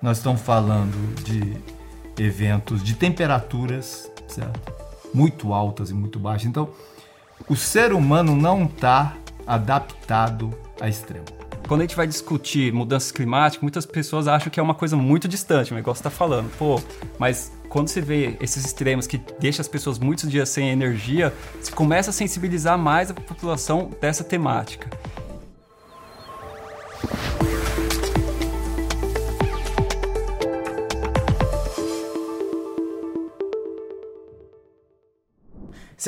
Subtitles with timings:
[0.00, 1.56] nós estamos falando de
[2.22, 4.72] eventos de temperaturas, certo?
[5.12, 6.46] Muito altas e muito baixas.
[6.46, 6.68] Então,
[7.48, 9.16] o ser humano não está
[9.46, 11.24] adaptado a extremo.
[11.66, 15.28] Quando a gente vai discutir mudanças climáticas, muitas pessoas acham que é uma coisa muito
[15.28, 16.50] distante, o negócio está falando.
[16.56, 16.80] Pô,
[17.18, 21.70] mas quando você vê esses extremos que deixam as pessoas muitos dias sem energia, você
[21.70, 24.88] começa a sensibilizar mais a população dessa temática.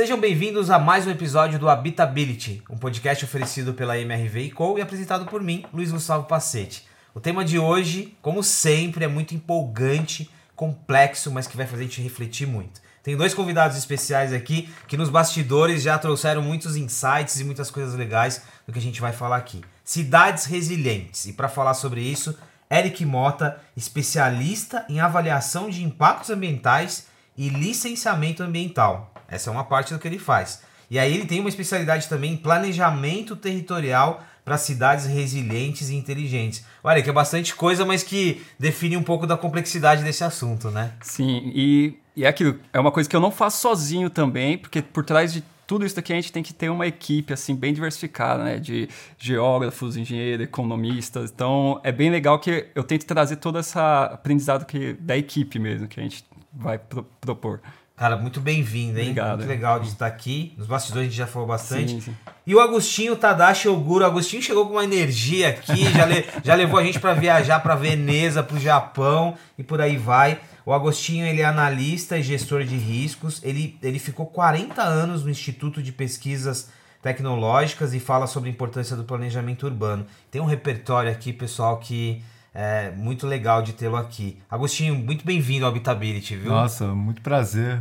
[0.01, 4.81] Sejam bem-vindos a mais um episódio do Habitability, um podcast oferecido pela MRV Co e
[4.81, 6.87] apresentado por mim, Luiz Gustavo Pacete.
[7.15, 11.87] O tema de hoje, como sempre, é muito empolgante, complexo, mas que vai fazer a
[11.87, 12.81] gente refletir muito.
[13.03, 17.95] Tem dois convidados especiais aqui que nos bastidores já trouxeram muitos insights e muitas coisas
[17.95, 19.61] legais do que a gente vai falar aqui.
[19.85, 21.27] Cidades resilientes.
[21.27, 22.35] E para falar sobre isso,
[22.71, 27.07] Eric Mota, especialista em avaliação de impactos ambientais
[27.37, 29.10] e licenciamento ambiental.
[29.31, 30.63] Essa é uma parte do que ele faz.
[30.91, 36.65] E aí ele tem uma especialidade também em planejamento territorial para cidades resilientes e inteligentes.
[36.83, 40.93] Olha, que é bastante coisa, mas que define um pouco da complexidade desse assunto, né?
[41.01, 44.83] Sim, e, e é aquilo, é uma coisa que eu não faço sozinho também, porque
[44.83, 47.73] por trás de tudo isso daqui a gente tem que ter uma equipe assim bem
[47.73, 51.31] diversificada, né, de geógrafos, engenheiros, economistas.
[51.31, 55.87] Então é bem legal que eu tento trazer todo esse aprendizado que da equipe mesmo
[55.87, 57.61] que a gente vai pro propor.
[58.01, 59.11] Cara, muito bem-vindo, hein?
[59.11, 59.37] Obrigado.
[59.41, 60.55] Muito legal de estar aqui.
[60.57, 61.93] Nos bastidores a gente já falou bastante.
[61.93, 62.17] Sim, sim.
[62.47, 64.03] E o Agostinho Tadashi Oguro.
[64.03, 67.61] O Agostinho chegou com uma energia aqui, já, le- já levou a gente para viajar
[67.61, 70.41] para Veneza, para o Japão e por aí vai.
[70.65, 73.39] O Agostinho ele é analista e gestor de riscos.
[73.45, 76.71] Ele, ele ficou 40 anos no Instituto de Pesquisas
[77.03, 80.07] Tecnológicas e fala sobre a importância do planejamento urbano.
[80.31, 82.23] Tem um repertório aqui, pessoal, que
[82.55, 84.39] é muito legal de tê-lo aqui.
[84.51, 86.51] Agostinho, muito bem-vindo ao Habitability, viu?
[86.51, 87.81] Nossa, muito prazer.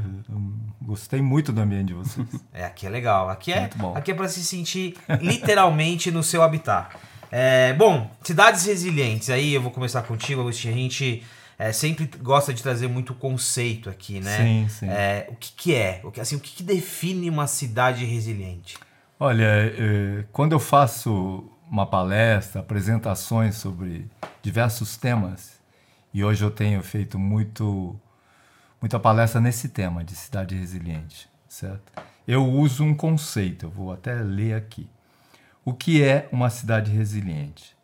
[0.81, 2.27] Gostei muito do ambiente de vocês.
[2.53, 3.29] É, aqui é legal.
[3.29, 6.95] Aqui é, aqui é para se sentir literalmente no seu habitat.
[7.31, 9.29] É, bom, cidades resilientes.
[9.29, 10.73] Aí eu vou começar contigo, Agostinho.
[10.73, 11.23] A gente
[11.57, 14.37] é, sempre gosta de trazer muito conceito aqui, né?
[14.37, 14.89] Sim, sim.
[14.89, 16.01] É, o que, que é?
[16.03, 18.77] O que, assim, o que, que define uma cidade resiliente?
[19.19, 24.09] Olha, eh, quando eu faço uma palestra, apresentações sobre
[24.41, 25.59] diversos temas,
[26.13, 27.99] e hoje eu tenho feito muito,
[28.81, 31.91] muita palestra nesse tema de cidade resiliente, certo?
[32.27, 34.89] Eu uso um conceito, eu vou até ler aqui.
[35.63, 37.77] O que é uma cidade resiliente?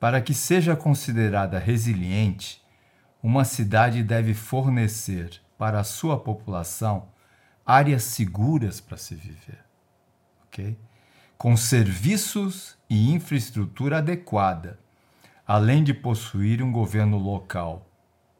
[0.00, 2.62] Para que seja considerada resiliente,
[3.22, 7.08] uma cidade deve fornecer para a sua população
[7.64, 9.72] áreas seguras para se viver
[10.52, 10.78] ok?
[11.38, 14.78] com serviços e infraestrutura adequada,
[15.46, 17.86] além de possuir um governo local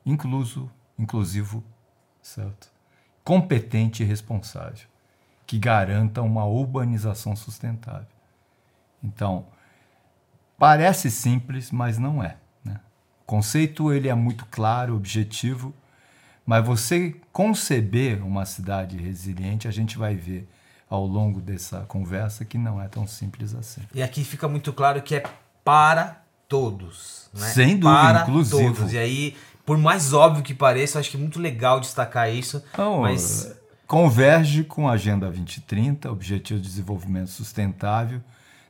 [0.04, 1.64] incluso, inclusivo,
[2.20, 2.70] certo?
[3.24, 4.86] competente e responsável,
[5.46, 8.06] que garanta uma urbanização sustentável.
[9.02, 9.46] Então,
[10.58, 12.36] parece simples, mas não é.
[12.62, 12.78] Né?
[13.22, 15.72] O conceito ele é muito claro, objetivo,
[16.44, 20.46] mas você conceber uma cidade resiliente, a gente vai ver
[20.92, 23.80] ao longo dessa conversa que não é tão simples assim.
[23.94, 25.22] E aqui fica muito claro que é
[25.64, 27.30] para todos.
[27.32, 27.48] Né?
[27.48, 28.75] Sem dúvida, para inclusivo.
[28.75, 28.92] todos.
[28.92, 32.62] E aí, por mais óbvio que pareça, eu acho que é muito legal destacar isso.
[32.75, 38.20] Então, mas converge com a Agenda 2030, Objetivo de Desenvolvimento Sustentável.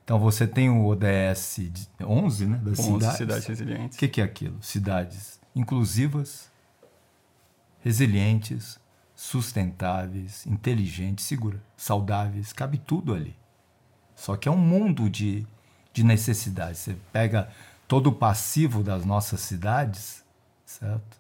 [0.05, 3.16] Então você tem o ODS de 11, né, das 11 cidades.
[3.16, 3.97] cidades resilientes.
[3.97, 4.59] O que, que é aquilo?
[4.61, 6.49] Cidades inclusivas,
[7.81, 8.78] resilientes,
[9.22, 13.37] sustentáveis, inteligentes, seguras, saudáveis, cabe tudo ali.
[14.16, 15.47] Só que é um mundo de,
[15.93, 16.81] de necessidades.
[16.81, 17.49] Você pega
[17.87, 20.25] todo o passivo das nossas cidades,
[20.66, 21.16] certo?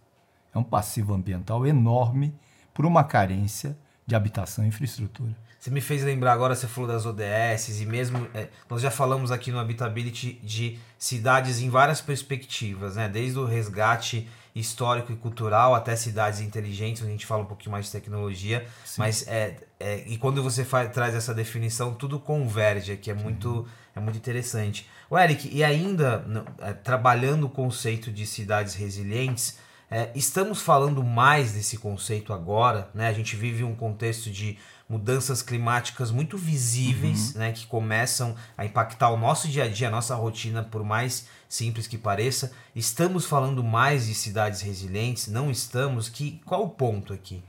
[0.52, 2.34] É um passivo ambiental enorme
[2.74, 5.36] por uma carência de habitação e infraestrutura.
[5.60, 8.26] Você me fez lembrar agora, você falou das ODS e mesmo.
[8.34, 13.08] é, nós já falamos aqui no Habitability de cidades em várias perspectivas, né?
[13.08, 17.72] Desde o resgate histórico e cultural até cidades inteligentes, onde a gente fala um pouquinho
[17.72, 18.66] mais de tecnologia.
[18.98, 23.66] Mas é, é- E quando você faz, traz essa definição, tudo converge aqui, é muito,
[23.96, 24.86] é muito interessante.
[25.08, 29.58] O Eric, e ainda no- é, trabalhando o conceito de cidades resilientes,
[29.92, 33.08] é, estamos falando mais desse conceito agora, né?
[33.08, 34.56] A gente vive um contexto de
[34.88, 37.52] mudanças climáticas muito visíveis, né?
[37.52, 41.86] Que começam a impactar o nosso dia a dia, a nossa rotina, por mais simples
[41.86, 42.52] que pareça.
[42.74, 45.28] Estamos falando mais de cidades resilientes?
[45.28, 46.08] Não estamos?
[46.08, 47.44] Que, qual o ponto aqui?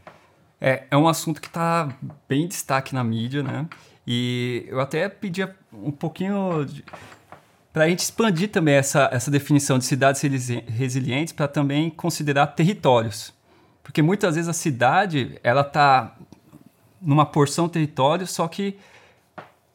[0.60, 1.96] É, é um assunto que está
[2.28, 3.69] bem em destaque na mídia, né?
[4.06, 6.84] E eu até pedia um pouquinho de
[7.74, 13.34] para a gente expandir também essa, essa definição de cidades resilientes para também considerar territórios.
[13.81, 16.16] Porque muitas vezes a cidade ela está
[17.02, 18.78] numa porção território, só que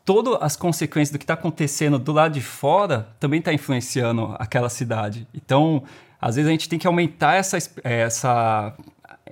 [0.05, 4.71] todas as consequências do que está acontecendo do lado de fora também está influenciando aquela
[4.71, 5.27] cidade.
[5.35, 5.83] Então,
[6.21, 8.75] às vezes a gente tem que aumentar essa, essa,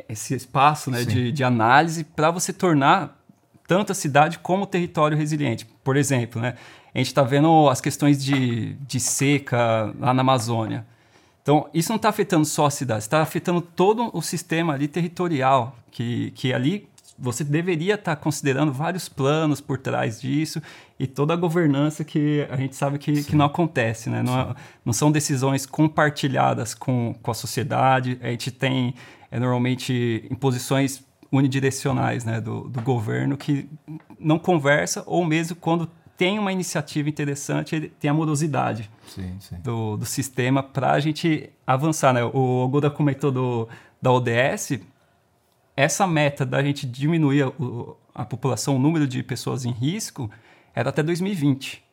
[0.09, 3.17] esse espaço né, de, de análise para você tornar
[3.67, 5.67] tanto a cidade como o território resiliente.
[5.83, 6.55] Por exemplo, né,
[6.97, 10.87] a gente está vendo as questões de, de seca lá na Amazônia.
[11.43, 15.77] Então, isso não está afetando só a cidade, está afetando todo o sistema ali territorial,
[15.91, 16.89] que, que ali
[17.19, 20.63] você deveria estar tá considerando vários planos por trás disso
[20.99, 24.23] e toda a governança que a gente sabe que, que não acontece, né?
[24.23, 28.95] Não, é, não, são decisões compartilhadas com, com a sociedade, a gente tem
[29.31, 33.69] é, normalmente imposições unidirecionais né, do, do governo que
[34.19, 39.57] não conversa ou mesmo quando tem uma iniciativa interessante, tem a morosidade sim, sim.
[39.63, 42.13] Do, do sistema para a gente avançar.
[42.15, 42.25] Né?
[42.25, 43.69] O Goda comentou do,
[44.01, 44.81] da ODS,
[45.77, 47.53] essa meta da gente diminuir a,
[48.15, 50.31] a população, o número de pessoas em risco,
[50.75, 51.85] era até 2020.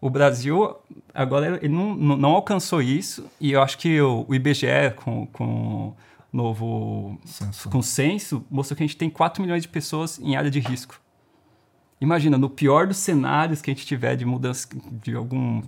[0.00, 0.76] O Brasil,
[1.12, 5.94] agora, ele não, não alcançou isso, e eu acho que o, o IBGE, com, com
[6.32, 7.68] novo censo.
[7.70, 11.00] consenso, mostrou que a gente tem 4 milhões de pessoas em área de risco.
[12.00, 14.68] Imagina, no pior dos cenários que a gente tiver de mudança
[15.02, 15.62] de algum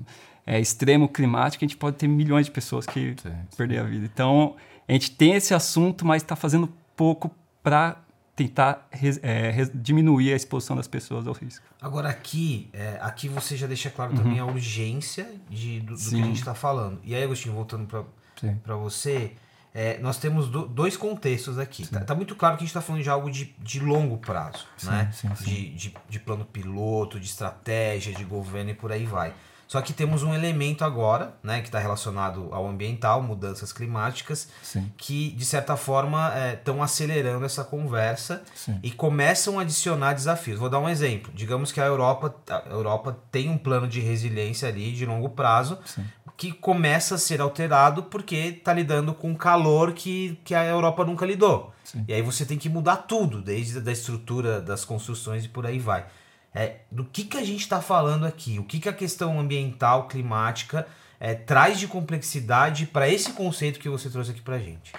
[0.47, 3.81] é, extremo climático, a gente pode ter milhões de pessoas que sim, perder sim.
[3.81, 4.05] a vida.
[4.13, 4.57] Então,
[4.89, 7.31] a gente tem esse assunto, mas está fazendo pouco
[7.63, 8.01] para
[8.35, 8.89] tentar
[9.23, 11.65] é, diminuir a exposição das pessoas ao risco.
[11.81, 14.19] Agora aqui, é, aqui você já deixa claro uhum.
[14.19, 16.99] também a urgência de, do, do que a gente está falando.
[17.05, 19.33] E aí, Agostinho, voltando para você,
[19.75, 21.87] é, nós temos do, dois contextos aqui.
[21.87, 24.67] Tá, tá, muito claro que a gente está falando de algo de, de longo prazo,
[24.77, 25.11] sim, né?
[25.13, 25.45] Sim, sim.
[25.45, 29.33] De, de, de, plano piloto, de estratégia, de governo e por aí vai.
[29.71, 34.49] Só que temos um elemento agora, né, que está relacionado ao ambiental, mudanças climáticas,
[34.97, 38.43] que de certa forma estão é, acelerando essa conversa
[38.83, 40.59] e começam a adicionar desafios.
[40.59, 41.31] Vou dar um exemplo.
[41.33, 45.79] Digamos que a Europa, a Europa tem um plano de resiliência ali de longo prazo,
[46.41, 51.27] que começa a ser alterado porque está lidando com calor que, que a Europa nunca
[51.27, 51.71] lidou.
[51.85, 52.03] Sim.
[52.09, 55.79] E aí você tem que mudar tudo, desde a estrutura das construções e por aí
[55.79, 56.07] vai.
[56.55, 58.59] É, do que, que a gente está falando aqui?
[58.59, 60.87] O que, que a questão ambiental, climática
[61.21, 64.95] é, traz de complexidade para esse conceito que você trouxe aqui para a gente?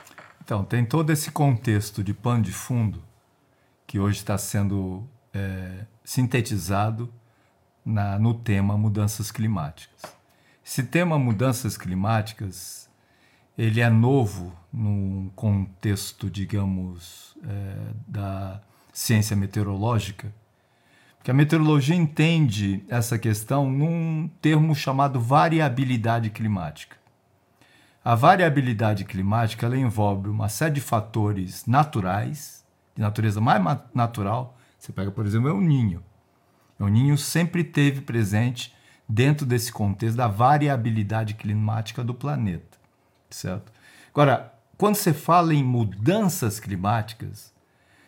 [0.46, 3.04] Então, tem todo esse contexto de pano de fundo
[3.88, 7.12] que hoje está sendo é, sintetizado
[7.84, 10.21] na, no tema mudanças climáticas.
[10.64, 12.90] Esse tema mudanças climáticas,
[13.58, 18.62] ele é novo num contexto, digamos, é, da
[18.94, 20.34] ciência meteorológica,
[21.18, 26.98] porque a meteorologia entende essa questão num termo chamado variabilidade climática.
[28.04, 32.66] A variabilidade climática ela envolve uma série de fatores naturais,
[32.96, 33.64] de natureza mais
[33.94, 34.58] natural.
[34.80, 36.04] Você pega, por exemplo, o Ninho.
[36.80, 38.74] O Ninho sempre teve presente
[39.12, 42.78] dentro desse contexto da variabilidade climática do planeta,
[43.30, 43.72] certo?
[44.10, 47.54] Agora, quando você fala em mudanças climáticas,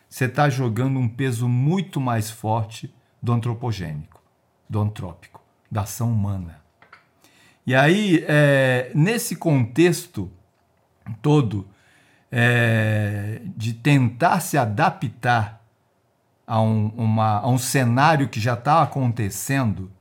[0.07, 4.21] você está jogando um peso muito mais forte do antropogênico,
[4.69, 6.61] do antrópico, da ação humana.
[7.67, 10.31] E aí, é, nesse contexto
[11.21, 11.67] todo,
[12.31, 15.62] é, de tentar se adaptar
[16.48, 19.91] a um, uma, a um cenário que já está acontecendo,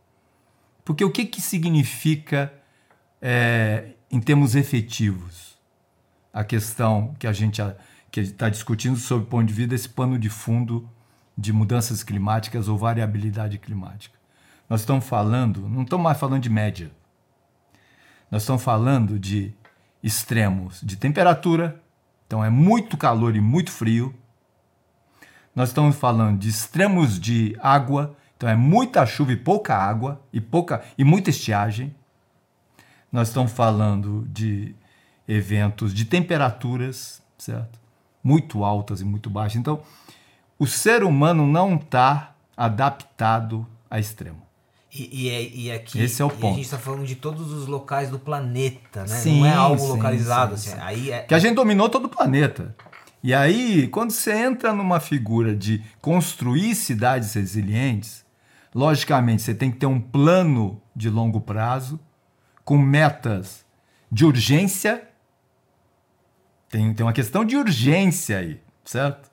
[0.85, 2.53] porque o que, que significa,
[3.21, 5.57] é, em termos efetivos,
[6.33, 7.63] a questão que a gente
[8.17, 10.89] está discutindo sob o ponto de vista desse pano de fundo
[11.37, 14.19] de mudanças climáticas ou variabilidade climática?
[14.69, 16.91] Nós estamos falando, não estamos mais falando de média.
[18.31, 19.53] Nós estamos falando de
[20.03, 21.81] extremos de temperatura,
[22.27, 24.15] então é muito calor e muito frio.
[25.55, 30.41] Nós estamos falando de extremos de água, então é muita chuva e pouca água e
[30.41, 31.95] pouca e muita estiagem.
[33.13, 34.75] Nós estamos falando de
[35.29, 37.79] eventos de temperaturas, certo?
[38.21, 39.61] Muito altas e muito baixas.
[39.61, 39.81] Então,
[40.59, 44.43] o ser humano não está adaptado a extremo.
[44.93, 46.47] E, e, é, e aqui Esse é o ponto.
[46.47, 49.07] a gente está falando de todos os locais do planeta, né?
[49.07, 50.59] Sim, não é algo sim, localizado.
[50.59, 50.81] Sim, assim.
[50.81, 51.21] Aí é...
[51.21, 52.75] Que a gente dominou todo o planeta.
[53.23, 58.22] E aí, quando você entra numa figura de construir cidades resilientes,
[58.75, 62.01] Logicamente, você tem que ter um plano de longo prazo,
[62.65, 63.65] com metas
[64.11, 65.09] de urgência.
[66.69, 69.31] Tem, tem uma questão de urgência aí, certo?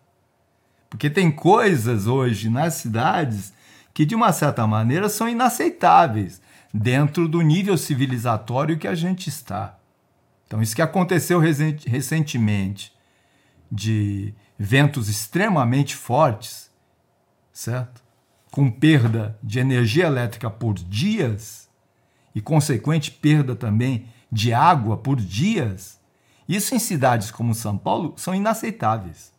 [0.89, 3.53] Porque tem coisas hoje nas cidades
[3.93, 6.41] que, de uma certa maneira, são inaceitáveis.
[6.73, 9.77] dentro do nível civilizatório que a gente está.
[10.45, 12.93] Então, isso que aconteceu recentemente
[13.71, 16.71] de ventos extremamente fortes,
[17.51, 18.03] certo?
[18.51, 21.69] Com perda de energia elétrica por dias
[22.33, 25.99] e consequente perda também de água por dias.
[26.47, 29.31] Isso em cidades como São Paulo são inaceitáveis.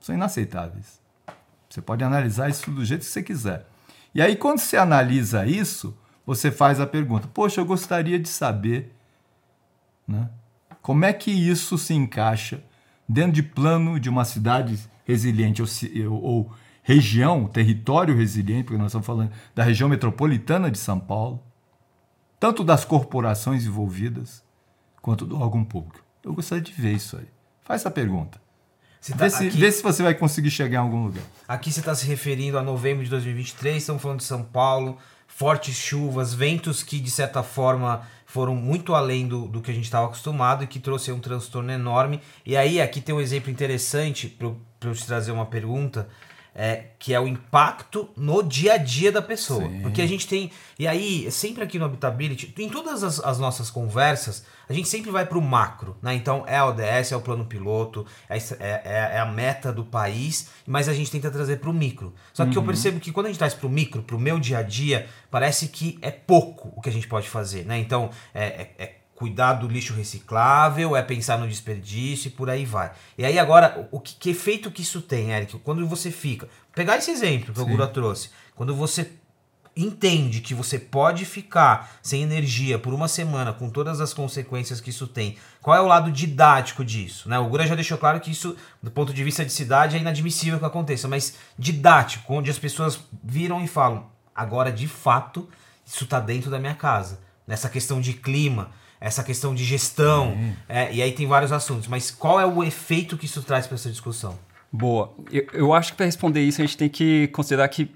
[0.00, 1.00] São inaceitáveis.
[1.68, 3.66] Você pode analisar isso do jeito que você quiser.
[4.14, 8.94] E aí, quando você analisa isso, você faz a pergunta: Poxa, eu gostaria de saber
[10.06, 10.28] né,
[10.80, 12.62] como é que isso se encaixa
[13.08, 15.68] dentro de plano de uma cidade resiliente ou,
[16.22, 16.52] ou
[16.84, 21.42] região, território resiliente, porque nós estamos falando da região metropolitana de São Paulo,
[22.38, 24.44] tanto das corporações envolvidas
[25.00, 26.04] quanto do órgão público.
[26.22, 27.26] Eu gostaria de ver isso aí.
[27.62, 28.38] Faz essa pergunta.
[29.10, 31.24] Tá vê, se, aqui, vê se você vai conseguir chegar em algum lugar.
[31.48, 35.74] Aqui você está se referindo a novembro de 2023, estamos falando de São Paulo, fortes
[35.74, 40.06] chuvas, ventos que de certa forma foram muito além do, do que a gente estava
[40.06, 42.20] acostumado e que trouxe um transtorno enorme.
[42.44, 44.48] E aí, aqui tem um exemplo interessante para
[44.88, 46.08] eu te trazer uma pergunta.
[46.56, 49.68] É, que é o impacto no dia a dia da pessoa.
[49.68, 49.80] Sim.
[49.82, 50.52] Porque a gente tem.
[50.78, 55.10] E aí, sempre aqui no Habitability, em todas as, as nossas conversas, a gente sempre
[55.10, 56.14] vai para o macro, né?
[56.14, 58.82] Então é a ODS, é o plano piloto, é, é,
[59.14, 62.14] é a meta do país, mas a gente tenta trazer para o micro.
[62.32, 62.62] Só que uhum.
[62.62, 64.62] eu percebo que quando a gente traz para o micro, para o meu dia a
[64.62, 67.78] dia, parece que é pouco o que a gente pode fazer, né?
[67.78, 72.64] Então é, é, é cuidar do lixo reciclável, é pensar no desperdício e por aí
[72.64, 72.92] vai.
[73.16, 75.58] E aí agora, o que, que efeito que isso tem, Eric?
[75.58, 76.48] Quando você fica...
[76.74, 78.30] Pegar esse exemplo que o Gura trouxe.
[78.56, 79.12] Quando você
[79.76, 84.90] entende que você pode ficar sem energia por uma semana, com todas as consequências que
[84.90, 87.28] isso tem, qual é o lado didático disso?
[87.28, 87.38] Né?
[87.38, 90.58] O Gura já deixou claro que isso, do ponto de vista de cidade, é inadmissível
[90.58, 95.48] que aconteça, mas didático, onde as pessoas viram e falam, agora de fato,
[95.84, 97.20] isso está dentro da minha casa.
[97.46, 98.70] Nessa questão de clima,
[99.04, 100.54] essa questão de gestão, uhum.
[100.66, 103.74] é, e aí tem vários assuntos, mas qual é o efeito que isso traz para
[103.74, 104.38] essa discussão?
[104.72, 105.12] Boa.
[105.30, 107.94] Eu, eu acho que para responder isso a gente tem que considerar que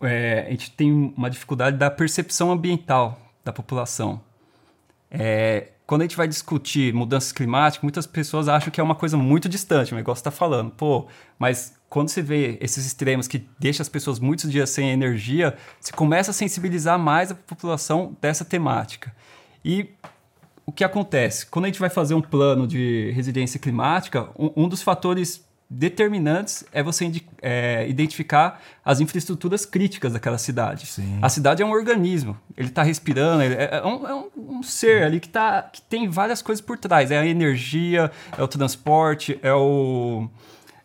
[0.00, 4.20] é, a gente tem uma dificuldade da percepção ambiental da população.
[5.08, 9.16] É, quando a gente vai discutir mudanças climáticas, muitas pessoas acham que é uma coisa
[9.16, 10.72] muito distante, o negócio está falando.
[10.72, 11.06] Pô,
[11.38, 15.92] mas quando você vê esses extremos que deixam as pessoas muitos dias sem energia, você
[15.92, 19.14] começa a sensibilizar mais a população dessa temática.
[19.64, 19.90] E
[20.64, 21.46] o que acontece?
[21.46, 26.64] Quando a gente vai fazer um plano de residência climática, um, um dos fatores determinantes
[26.70, 30.86] é você é, identificar as infraestruturas críticas daquela cidade.
[30.86, 31.18] Sim.
[31.22, 34.62] A cidade é um organismo, ele está respirando, ele é, é, um, é um, um,
[34.62, 37.10] ser ali que, tá, que tem várias coisas por trás.
[37.10, 40.28] É a energia, é o transporte, é o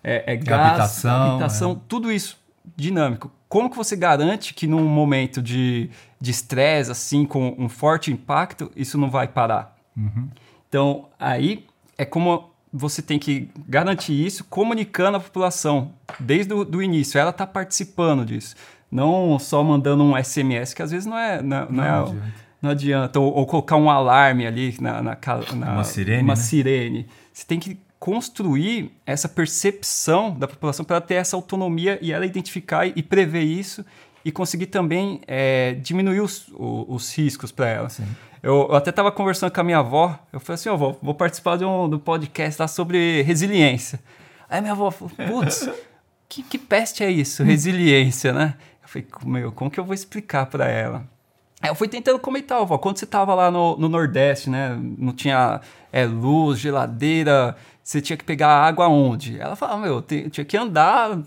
[0.03, 1.77] é, é gás, habitação, habitação é.
[1.87, 2.39] tudo isso
[2.75, 3.31] dinâmico.
[3.49, 5.89] Como que você garante que num momento de
[6.21, 9.77] estresse, assim, com um forte impacto, isso não vai parar?
[9.95, 10.27] Uhum.
[10.67, 11.65] Então, aí
[11.97, 17.17] é como você tem que garantir isso comunicando à população desde o início.
[17.17, 18.55] Ela está participando disso.
[18.91, 21.41] Não só mandando um SMS, que às vezes não é.
[21.41, 22.33] Não, não, não é, adianta.
[22.61, 23.19] Não adianta.
[23.19, 25.01] Ou, ou, colocar um alarme ali na.
[25.01, 25.17] na,
[25.55, 26.23] na uma sirene.
[26.23, 26.39] Uma né?
[26.39, 27.07] sirene.
[27.33, 32.85] Você tem que construir essa percepção da população para ter essa autonomia e ela identificar
[32.85, 33.83] e prever isso
[34.23, 37.89] e conseguir também é, diminuir os, os, os riscos para ela.
[37.89, 38.05] Sim.
[38.43, 40.17] Eu, eu até estava conversando com a minha avó.
[40.31, 43.99] Eu falei assim: ó, vou, vou participar de um do podcast lá sobre resiliência.
[44.49, 45.69] Aí minha avó falou: putz,
[46.29, 47.43] que, que peste é isso?
[47.43, 48.55] Resiliência, né?
[48.83, 51.07] Eu falei: meu, como que eu vou explicar para ela?
[51.61, 54.77] Aí eu fui tentando comentar, avó, quando você estava lá no, no Nordeste, né?
[54.97, 55.59] Não tinha
[55.91, 59.39] é, luz, geladeira, você tinha que pegar água onde?
[59.39, 61.19] Ela falava, meu, tinha que andar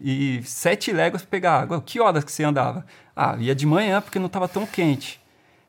[0.00, 1.82] e sete léguas para pegar água.
[1.84, 2.84] Que horas que você andava?
[3.14, 5.20] Ah, ia de manhã porque não estava tão quente.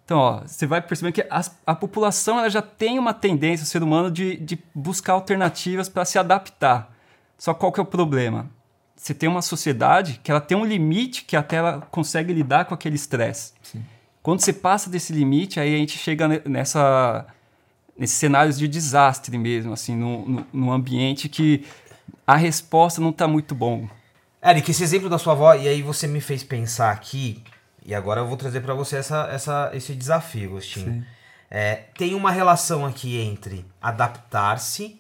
[0.03, 3.67] Então, ó, você vai perceber que a, a população ela já tem uma tendência, o
[3.67, 6.95] ser humano, de, de buscar alternativas para se adaptar.
[7.37, 8.49] Só qual que é o problema?
[8.95, 12.73] Você tem uma sociedade que ela tem um limite que até ela consegue lidar com
[12.73, 13.53] aquele estresse.
[14.21, 17.25] Quando você passa desse limite, aí a gente chega nessa
[17.97, 21.65] nesses cenários de desastre mesmo, assim, no, no, no ambiente que
[22.27, 23.89] a resposta não está muito bom.
[24.43, 27.43] Eric, esse exemplo da sua avó, e aí você me fez pensar aqui
[27.87, 31.05] e agora eu vou trazer para você essa, essa, esse desafio, Agostinho.
[31.49, 34.99] É, tem uma relação aqui entre adaptar-se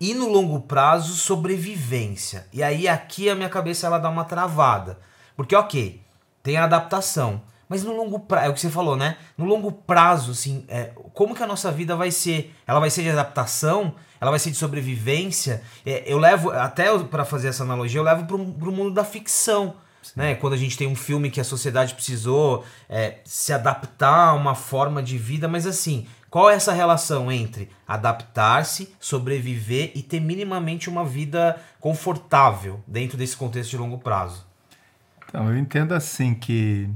[0.00, 2.46] e no longo prazo sobrevivência.
[2.54, 4.98] E aí aqui a minha cabeça ela dá uma travada.
[5.36, 6.00] Porque ok,
[6.42, 9.16] tem a adaptação, mas no longo prazo, é o que você falou, né?
[9.36, 12.54] No longo prazo, assim, é, como que a nossa vida vai ser?
[12.66, 13.94] Ela vai ser de adaptação?
[14.20, 15.62] Ela vai ser de sobrevivência?
[15.84, 19.74] É, eu levo, até para fazer essa analogia, eu levo para o mundo da ficção.
[20.14, 20.34] né?
[20.36, 24.54] Quando a gente tem um filme que a sociedade precisou é, se adaptar a uma
[24.54, 30.88] forma de vida, mas assim, qual é essa relação entre adaptar-se, sobreviver e ter minimamente
[30.88, 34.46] uma vida confortável dentro desse contexto de longo prazo?
[35.28, 36.88] Então, eu entendo assim que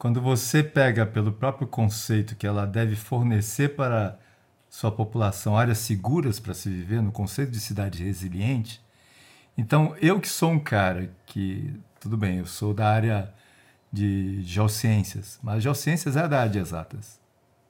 [0.00, 4.18] quando você pega pelo próprio conceito que ela deve fornecer para
[4.66, 8.82] sua população áreas seguras para se viver, no conceito de cidade resiliente,
[9.58, 13.30] então eu que sou um cara que, tudo bem, eu sou da área
[13.92, 17.20] de geociências, mas geociências é da área de exatas.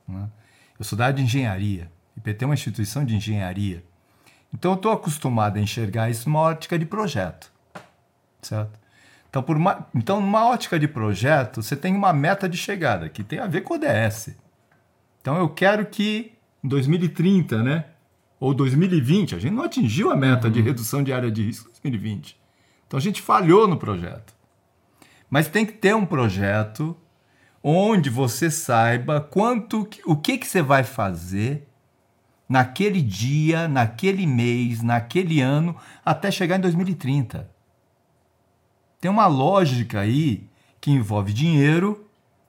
[0.07, 0.31] Né?
[0.79, 1.91] Eu sou da área de engenharia.
[2.17, 3.83] IPT é uma instituição de engenharia.
[4.55, 7.53] Então eu estou acostumado a enxergar isso numa ótica de projeto,
[8.41, 8.80] certo?
[9.31, 13.23] Então, por uma, então, numa ótica de projeto, você tem uma meta de chegada, que
[13.23, 14.37] tem a ver com o ODS.
[15.21, 16.33] Então, eu quero que
[16.63, 17.85] em 2030, né?
[18.41, 20.53] Ou 2020, a gente não atingiu a meta uhum.
[20.53, 22.37] de redução de área de risco em 2020.
[22.87, 24.35] Então, a gente falhou no projeto.
[25.29, 26.97] Mas tem que ter um projeto
[27.63, 31.69] onde você saiba quanto, o que, que você vai fazer
[32.49, 37.49] naquele dia, naquele mês, naquele ano, até chegar em 2030.
[39.01, 40.47] Tem uma lógica aí
[40.81, 42.07] que envolve dinheiro,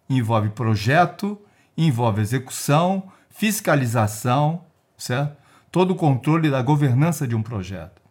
[0.09, 1.39] envolve projeto,
[1.77, 4.65] envolve execução, fiscalização,
[4.97, 5.37] certo?
[5.71, 8.01] Todo o controle da governança de um projeto.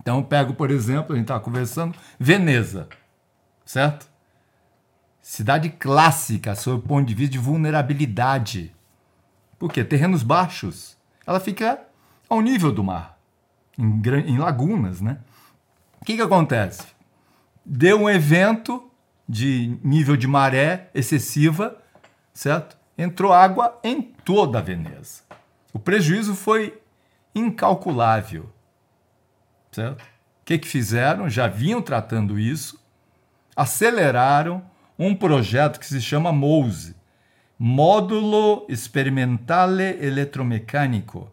[0.00, 2.88] Então, pego, por exemplo, a gente estava conversando, Veneza,
[3.64, 4.08] certo?
[5.22, 8.74] Cidade clássica, sob o ponto de vista de vulnerabilidade.
[9.58, 9.84] Por quê?
[9.84, 10.96] Terrenos baixos.
[11.26, 11.80] Ela fica
[12.28, 13.18] ao nível do mar,
[13.78, 15.18] em, em lagunas, né?
[16.00, 16.97] O que, que acontece?
[17.68, 18.90] Deu um evento
[19.28, 21.76] de nível de maré excessiva,
[22.32, 22.78] certo?
[22.96, 25.22] Entrou água em toda a Veneza.
[25.72, 26.80] O prejuízo foi
[27.34, 28.50] incalculável,
[29.70, 30.00] certo?
[30.00, 31.28] O que, que fizeram?
[31.28, 32.82] Já vinham tratando isso,
[33.54, 34.64] aceleraram
[34.98, 36.96] um projeto que se chama MOSE,
[37.58, 41.30] Módulo Experimentale Eletromecânico,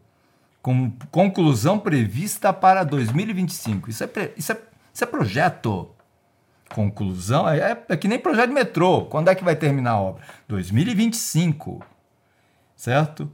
[0.62, 3.89] com conclusão prevista para 2025.
[3.89, 4.58] Isso é, isso é,
[4.94, 5.94] isso é projeto
[6.73, 9.06] conclusão, é, é, que nem projeto de metrô.
[9.06, 10.23] Quando é que vai terminar a obra?
[10.47, 11.84] 2025,
[12.75, 13.32] certo?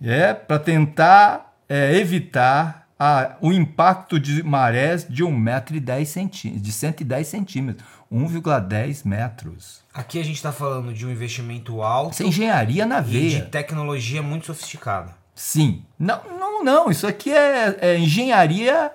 [0.00, 7.26] É para tentar é, evitar a, o impacto de marés de 1,10m, centímetros, de 110
[7.26, 9.80] centímetros, 1,10 metros.
[9.92, 12.12] Aqui a gente está falando de um investimento alto.
[12.12, 13.38] Isso é engenharia na veia.
[13.38, 15.16] E de tecnologia muito sofisticada.
[15.34, 15.84] Sim.
[15.98, 16.90] Não, não, não.
[16.90, 18.92] Isso aqui é, é engenharia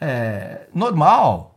[0.00, 1.53] é, normal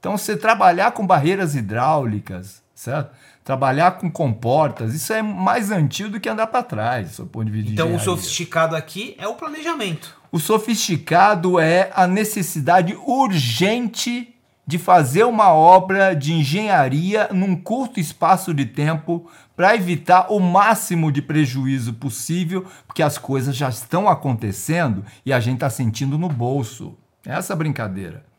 [0.00, 3.14] então, você trabalhar com barreiras hidráulicas, certo?
[3.44, 7.52] Trabalhar com comportas, isso é mais antigo do que andar para trás, do ponto de
[7.52, 10.16] vista Então, de o sofisticado aqui é o planejamento.
[10.32, 14.34] O sofisticado é a necessidade urgente
[14.66, 21.12] de fazer uma obra de engenharia num curto espaço de tempo para evitar o máximo
[21.12, 26.28] de prejuízo possível, porque as coisas já estão acontecendo e a gente está sentindo no
[26.28, 26.96] bolso.
[27.26, 28.29] É essa brincadeira.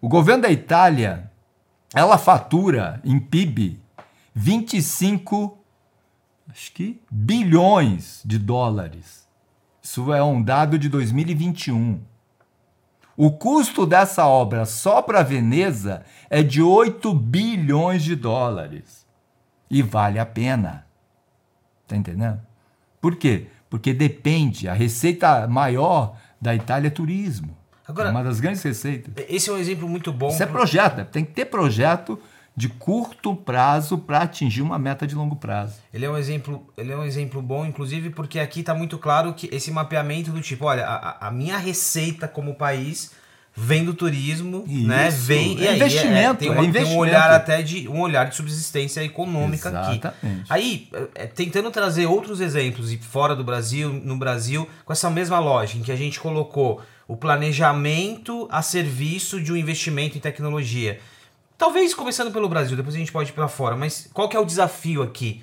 [0.00, 1.30] O governo da Itália,
[1.94, 3.80] ela fatura em PIB
[4.34, 5.58] 25
[6.48, 9.28] acho que bilhões de dólares.
[9.82, 12.00] Isso é um dado de 2021.
[13.16, 19.06] O custo dessa obra só para Veneza é de 8 bilhões de dólares.
[19.70, 20.86] E vale a pena.
[21.86, 22.40] Tá entendendo?
[23.00, 23.48] Por quê?
[23.68, 27.56] Porque depende, a receita maior da Itália é turismo.
[27.90, 29.12] Agora, é uma das grandes receitas.
[29.28, 30.28] Esse é um exemplo muito bom.
[30.28, 31.04] Isso é projeto, né?
[31.04, 32.18] tem que ter projeto
[32.56, 35.76] de curto prazo para atingir uma meta de longo prazo.
[35.94, 39.32] Ele é um exemplo, ele é um exemplo bom, inclusive, porque aqui está muito claro
[39.32, 43.12] que esse mapeamento do tipo, olha, a, a minha receita como país
[43.54, 44.86] vem do turismo, Isso.
[44.86, 45.10] né?
[45.10, 46.96] Vem é investimento, é, tem, uma, é investimento.
[46.96, 50.06] um olhar até de um olhar de subsistência econômica Exatamente.
[50.06, 50.14] aqui.
[50.48, 55.78] Aí, é, tentando trazer outros exemplos fora do Brasil, no Brasil, com essa mesma lógica
[55.78, 61.00] em que a gente colocou o planejamento a serviço de um investimento em tecnologia.
[61.58, 64.40] Talvez começando pelo Brasil, depois a gente pode ir para fora, mas qual que é
[64.40, 65.42] o desafio aqui?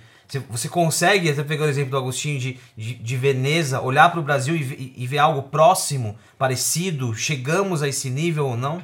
[0.49, 4.23] Você consegue, até pegando o exemplo do Agostinho de, de, de Veneza, olhar para o
[4.23, 7.13] Brasil e, e, ver algo próximo, parecido?
[7.13, 8.81] Chegamos a esse nível ou não?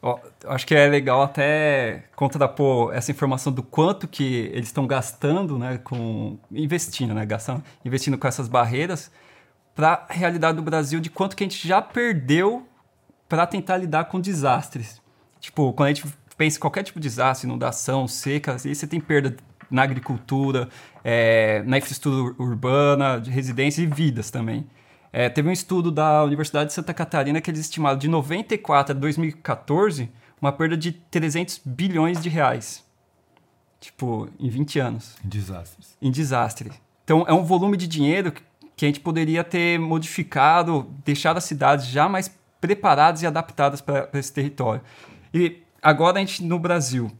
[0.00, 5.58] Oh, acho que é legal até contrapor essa informação do quanto que eles estão gastando,
[5.58, 9.10] né, com investindo, né, gastando, investindo com essas barreiras
[9.74, 12.66] para a realidade do Brasil de quanto que a gente já perdeu
[13.28, 15.00] para tentar lidar com desastres.
[15.40, 19.00] Tipo, quando a gente pensa em qualquer tipo de desastre, inundação, seca, aí você tem
[19.00, 19.36] perda
[19.70, 20.68] na agricultura,
[21.02, 24.66] é, na infraestrutura urbana, de residência e vidas também.
[25.12, 28.98] É, teve um estudo da Universidade de Santa Catarina que eles estimaram de 94 a
[28.98, 32.84] 2014, uma perda de 300 bilhões de reais.
[33.80, 35.16] Tipo, em 20 anos.
[35.24, 35.96] Em desastres.
[36.00, 36.70] Em desastre.
[37.04, 38.42] Então, é um volume de dinheiro que
[38.80, 42.30] a gente poderia ter modificado, deixado as cidades já mais
[42.60, 44.82] preparadas e adaptadas para esse território.
[45.32, 47.10] E agora a gente, no Brasil,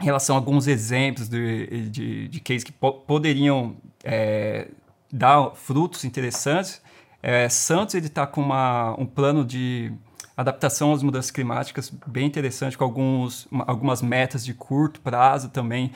[0.00, 4.68] em relação a alguns exemplos de, de, de cases que po poderiam é,
[5.12, 6.82] dar frutos interessantes,
[7.22, 9.92] é, Santos está com uma, um plano de
[10.36, 15.90] adaptação às mudanças climáticas bem interessante, com alguns, algumas metas de curto prazo também.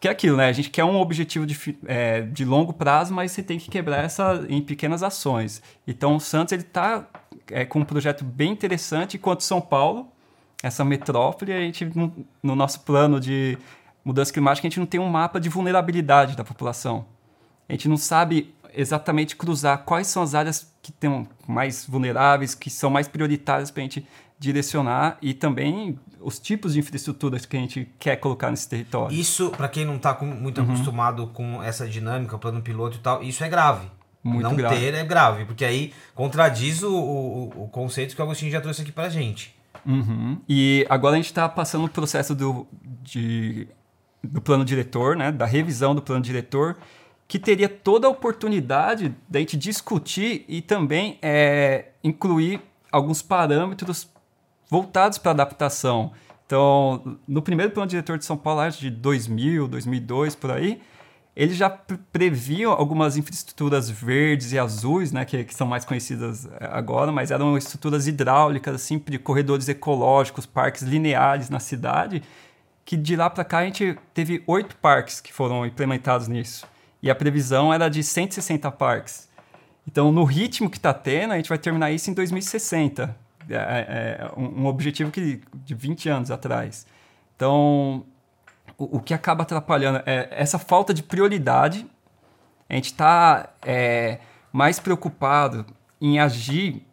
[0.00, 0.46] Que é aquilo, né?
[0.46, 4.02] A gente quer um objetivo de, é, de longo prazo, mas você tem que quebrar
[4.02, 5.62] essa em pequenas ações.
[5.86, 7.06] Então, o Santos está
[7.50, 10.08] é, com um projeto bem interessante, enquanto São Paulo,
[10.62, 11.84] essa metrópole, a gente,
[12.42, 13.58] no nosso plano de
[14.02, 17.04] mudança climática, a gente não tem um mapa de vulnerabilidade da população.
[17.68, 22.70] A gente não sabe exatamente cruzar quais são as áreas que estão mais vulneráveis, que
[22.70, 24.06] são mais prioritárias para a gente
[24.38, 29.14] direcionar e também os tipos de infraestruturas que a gente quer colocar nesse território.
[29.14, 30.68] Isso, para quem não está muito uhum.
[30.68, 33.86] acostumado com essa dinâmica, plano piloto e tal, isso é grave.
[34.22, 34.76] Muito não grave.
[34.76, 38.82] ter é grave, porque aí contradiz o, o, o conceito que o Agostinho já trouxe
[38.82, 39.54] aqui para a gente.
[39.84, 40.38] Uhum.
[40.48, 42.66] E agora a gente está passando o processo do,
[43.02, 43.66] de,
[44.22, 46.76] do plano diretor, né, da revisão do plano diretor,
[47.30, 54.08] que teria toda a oportunidade da gente discutir e também é, incluir alguns parâmetros
[54.68, 56.10] voltados para adaptação.
[56.44, 60.82] Então, no primeiro plano diretor de São Paulo, de 2000, 2002, por aí,
[61.36, 66.68] ele já previa algumas infraestruturas verdes e azuis, né, que, que, são mais conhecidas é,
[66.72, 72.24] agora, mas eram estruturas hidráulicas, assim, de corredores ecológicos, parques lineares na cidade,
[72.84, 76.66] que de lá para cá a gente teve oito parques que foram implementados nisso
[77.02, 79.28] e a previsão era de 160 parques.
[79.86, 83.16] Então, no ritmo que está tendo, a gente vai terminar isso em 2060.
[83.48, 83.58] É, é,
[84.20, 86.86] é um objetivo que, de 20 anos atrás.
[87.34, 88.04] Então,
[88.76, 91.86] o, o que acaba atrapalhando é essa falta de prioridade.
[92.68, 94.18] A gente está é,
[94.52, 95.66] mais preocupado
[96.00, 96.86] em agir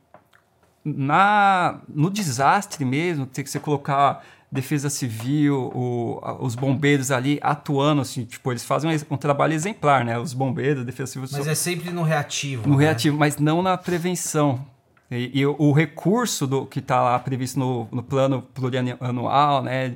[0.83, 8.01] na, no desastre mesmo, ter que você colocar defesa civil, o, os bombeiros ali atuando,
[8.01, 10.17] assim, tipo, eles fazem um, um trabalho exemplar, né?
[10.17, 11.27] Os bombeiros, defesa civil.
[11.31, 12.67] Mas é sempre no reativo.
[12.67, 12.85] No né?
[12.85, 14.65] reativo, mas não na prevenção.
[15.11, 19.95] E, e o, o, recurso do, que está lá previsto no, no plano plurianual, né?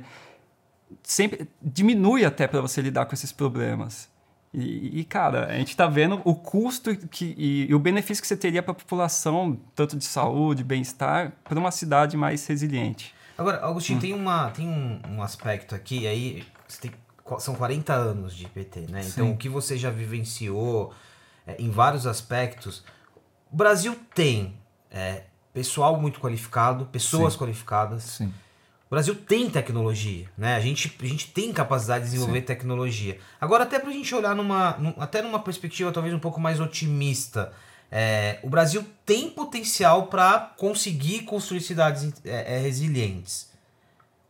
[1.02, 4.10] Sempre diminui até para você lidar com esses problemas.
[4.52, 8.28] E, e, cara, a gente está vendo o custo que, e, e, o benefício que
[8.28, 13.14] você teria para a população, tanto de saúde, bem-estar, para uma cidade mais resiliente.
[13.42, 14.00] Agora, Augustinho, hum.
[14.00, 16.44] tem, uma, tem um, um aspecto aqui, aí
[16.80, 16.90] tem,
[17.38, 19.02] são 40 anos de IPT, né?
[19.02, 19.10] Sim.
[19.10, 20.92] Então, o que você já vivenciou
[21.46, 22.84] é, em vários aspectos.
[23.50, 24.56] O Brasil tem
[24.90, 27.38] é, pessoal muito qualificado, pessoas Sim.
[27.38, 28.02] qualificadas.
[28.02, 28.32] Sim.
[28.86, 30.54] O Brasil tem tecnologia, né?
[30.54, 32.46] A gente, a gente tem capacidade de desenvolver Sim.
[32.46, 33.18] tecnologia.
[33.40, 36.60] Agora, até para a gente olhar numa, num, até numa perspectiva talvez um pouco mais
[36.60, 37.52] otimista,
[37.94, 43.52] é, o Brasil tem potencial para conseguir construir cidades é, é, resilientes.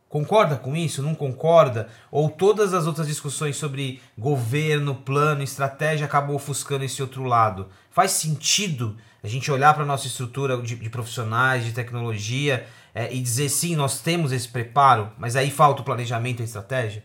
[0.09, 1.01] Concorda com isso?
[1.01, 1.87] Não concorda?
[2.11, 7.69] Ou todas as outras discussões sobre governo, plano, estratégia acabam ofuscando esse outro lado?
[7.89, 13.13] Faz sentido a gente olhar para a nossa estrutura de, de, profissionais, de tecnologia é,
[13.13, 17.01] e dizer sim, nós temos esse preparo, mas aí falta o planejamento e a estratégia?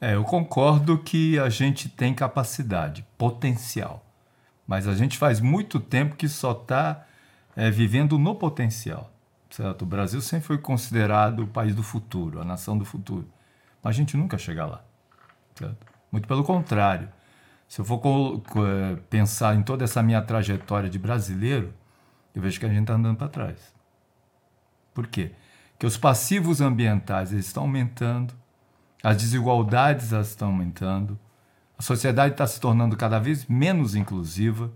[0.00, 4.07] É, eu concordo que a gente tem capacidade, potencial.
[4.68, 7.06] Mas a gente faz muito tempo que só está
[7.56, 9.10] é, vivendo no potencial.
[9.48, 9.82] Certo?
[9.82, 13.26] O Brasil sempre foi considerado o país do futuro, a nação do futuro.
[13.82, 14.84] Mas a gente nunca chega lá.
[15.54, 15.86] Certo?
[16.12, 17.08] Muito pelo contrário.
[17.66, 17.98] Se eu for
[18.56, 21.72] é, pensar em toda essa minha trajetória de brasileiro,
[22.34, 23.74] eu vejo que a gente está andando para trás.
[24.92, 25.32] Por quê?
[25.72, 28.34] Porque os passivos ambientais eles estão aumentando,
[29.02, 31.18] as desigualdades elas estão aumentando,
[31.78, 34.72] a sociedade está se tornando cada vez menos inclusiva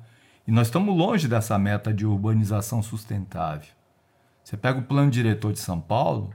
[0.47, 3.69] e nós estamos longe dessa meta de urbanização sustentável.
[4.45, 6.33] Você pega o plano diretor de São Paulo,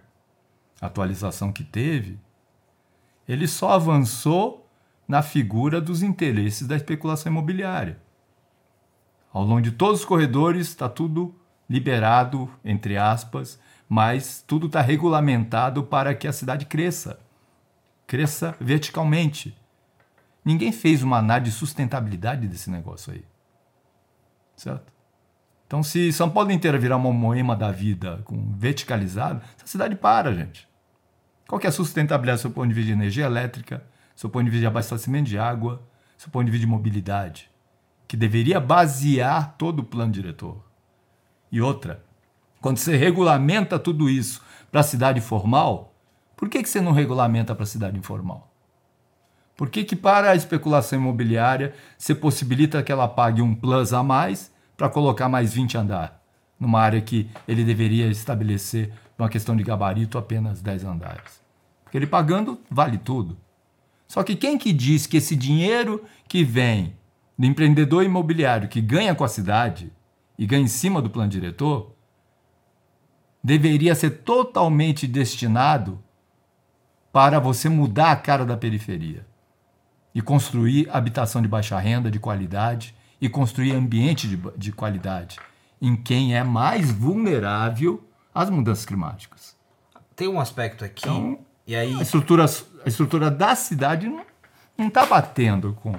[0.82, 2.20] a atualização que teve,
[3.28, 4.70] ele só avançou
[5.08, 8.00] na figura dos interesses da especulação imobiliária.
[9.32, 11.34] Ao longo de todos os corredores está tudo
[11.70, 17.20] liberado, entre aspas, mas tudo está regulamentado para que a cidade cresça.
[18.06, 19.56] Cresça verticalmente.
[20.48, 23.26] Ninguém fez uma análise de sustentabilidade desse negócio aí.
[24.56, 24.94] Certo?
[25.66, 30.34] Então, se São Paulo inteira virar uma moema da vida com verticalizado, essa cidade para,
[30.34, 30.66] gente.
[31.50, 33.80] Qual que é a sustentabilidade do seu ponto de vista de energia elétrica,
[34.16, 36.72] do seu ponto de vista de abastecimento de água, do seu ponto de vista de
[36.72, 37.52] mobilidade?
[38.08, 40.64] Que deveria basear todo o plano diretor.
[41.52, 42.06] E outra,
[42.62, 45.94] quando você regulamenta tudo isso para a cidade formal,
[46.38, 48.54] Por que, que você não regulamenta para a cidade informal?
[49.58, 54.04] Por que, que para a especulação imobiliária você possibilita que ela pague um plus a
[54.04, 56.22] mais para colocar mais 20 andar
[56.60, 61.42] numa área que ele deveria estabelecer uma questão de gabarito apenas 10 andares?
[61.84, 63.36] Porque ele pagando vale tudo.
[64.08, 66.96] Só que quem que diz que esse dinheiro que vem
[67.36, 69.92] do empreendedor imobiliário que ganha com a cidade
[70.38, 71.96] e ganha em cima do plano diretor
[73.44, 76.00] deveria ser totalmente destinado
[77.12, 79.26] para você mudar a cara da periferia
[80.18, 85.38] e construir habitação de baixa renda, de qualidade, e construir ambiente de, de qualidade
[85.80, 88.04] em quem é mais vulnerável
[88.34, 89.56] às mudanças climáticas.
[90.16, 91.94] Tem um aspecto aqui, então, e aí...
[91.94, 92.46] A estrutura,
[92.84, 94.12] a estrutura da cidade
[94.76, 95.94] não está batendo com,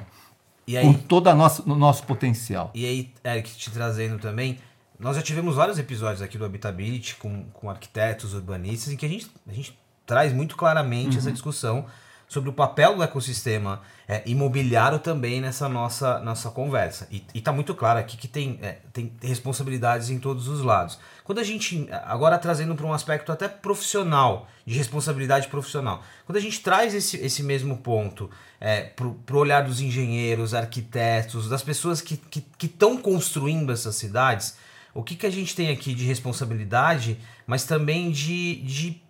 [0.66, 2.72] aí, com todo nossa, o nosso potencial.
[2.74, 4.58] E aí, Eric, te trazendo também,
[4.98, 9.08] nós já tivemos vários episódios aqui do Habitability com, com arquitetos, urbanistas, em que a
[9.08, 11.18] gente, a gente traz muito claramente uhum.
[11.18, 11.86] essa discussão
[12.28, 17.08] sobre o papel do ecossistema é, imobiliário também nessa nossa, nossa conversa.
[17.10, 20.98] E está muito claro aqui que tem, é, tem responsabilidades em todos os lados.
[21.24, 26.40] Quando a gente, agora trazendo para um aspecto até profissional, de responsabilidade profissional, quando a
[26.40, 32.02] gente traz esse, esse mesmo ponto é, para o olhar dos engenheiros, arquitetos, das pessoas
[32.02, 34.56] que estão que, que construindo essas cidades,
[34.94, 39.02] o que, que a gente tem aqui de responsabilidade, mas também de, de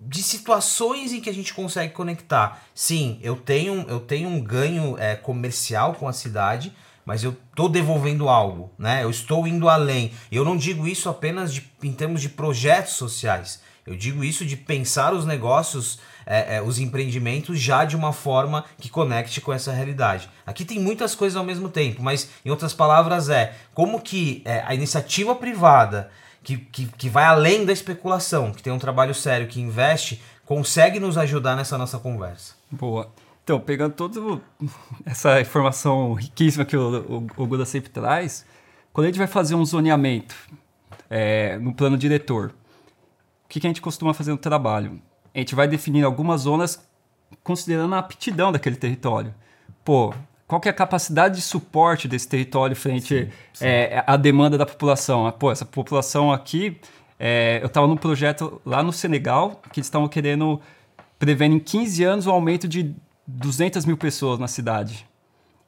[0.00, 2.62] de situações em que a gente consegue conectar.
[2.74, 6.72] Sim, eu tenho, eu tenho um ganho é, comercial com a cidade,
[7.04, 9.04] mas eu estou devolvendo algo, né?
[9.04, 10.12] Eu estou indo além.
[10.30, 13.60] Eu não digo isso apenas de, em termos de projetos sociais.
[13.86, 18.64] Eu digo isso de pensar os negócios, é, é, os empreendimentos já de uma forma
[18.80, 20.28] que conecte com essa realidade.
[20.44, 24.64] Aqui tem muitas coisas ao mesmo tempo, mas em outras palavras é como que é,
[24.66, 26.10] a iniciativa privada
[26.46, 31.00] que, que, que vai além da especulação, que tem um trabalho sério, que investe, consegue
[31.00, 32.54] nos ajudar nessa nossa conversa.
[32.70, 33.10] Boa.
[33.42, 34.40] Então, pegando toda
[35.04, 38.46] essa informação riquíssima que o, o, o Guda sempre traz,
[38.92, 40.36] quando a gente vai fazer um zoneamento
[41.10, 42.54] é, no plano diretor,
[43.44, 45.02] o que, que a gente costuma fazer no trabalho?
[45.34, 46.80] A gente vai definir algumas zonas
[47.42, 49.34] considerando a aptidão daquele território.
[49.84, 50.14] Pô,
[50.46, 53.30] qual que é a capacidade de suporte desse território frente
[53.60, 55.30] é, à demanda da população.
[55.32, 56.78] Pô, essa população aqui,
[57.18, 60.60] é, eu estava num projeto lá no Senegal, que eles estavam querendo,
[61.18, 62.94] prevendo em 15 anos o aumento de
[63.26, 65.06] 200 mil pessoas na cidade.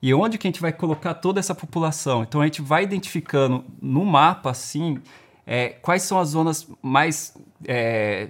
[0.01, 2.23] E onde que a gente vai colocar toda essa população?
[2.23, 4.99] Então a gente vai identificando no mapa, assim,
[5.45, 7.35] é, quais são as zonas mais
[7.67, 8.29] é,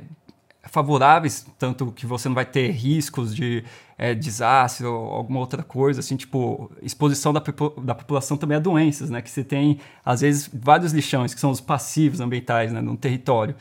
[0.70, 3.64] favoráveis, tanto que você não vai ter riscos de
[3.96, 7.42] é, desastre ou alguma outra coisa, assim, tipo, exposição da,
[7.82, 9.20] da população também a doenças, né?
[9.20, 13.54] Que você tem, às vezes, vários lixões, que são os passivos ambientais, né, no território.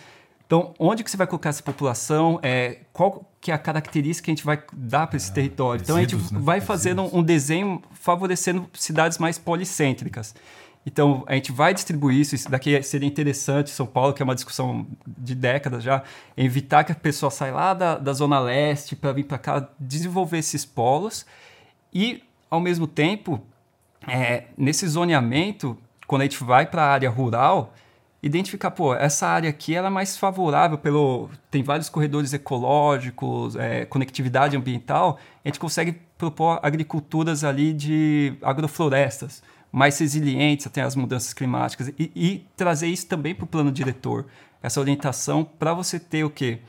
[0.46, 2.40] Então, onde que você vai colocar essa população?
[2.42, 5.82] É, qual que é a característica que a gente vai dar para esse ah, território?
[5.82, 6.22] Então, a gente né?
[6.32, 10.34] vai fazendo um desenho favorecendo cidades mais policêntricas.
[10.88, 12.34] Então, a gente vai distribuir isso.
[12.34, 16.02] Isso daqui seria interessante, São Paulo, que é uma discussão de décadas já,
[16.38, 20.38] evitar que a pessoa saia lá da, da Zona Leste para vir para cá, desenvolver
[20.38, 21.26] esses polos.
[21.94, 23.42] E, ao mesmo tempo,
[24.08, 27.74] é, nesse zoneamento, quando a gente vai para a área rural,
[28.24, 31.30] identificar, pô, essa área aqui ela é mais favorável pelo.
[31.52, 39.44] Tem vários corredores ecológicos, é, conectividade ambiental, a gente consegue propor agriculturas ali de agroflorestas
[39.78, 44.26] mais resilientes até as mudanças climáticas e, e trazer isso também para o plano diretor,
[44.62, 46.60] essa orientação para você ter o quê?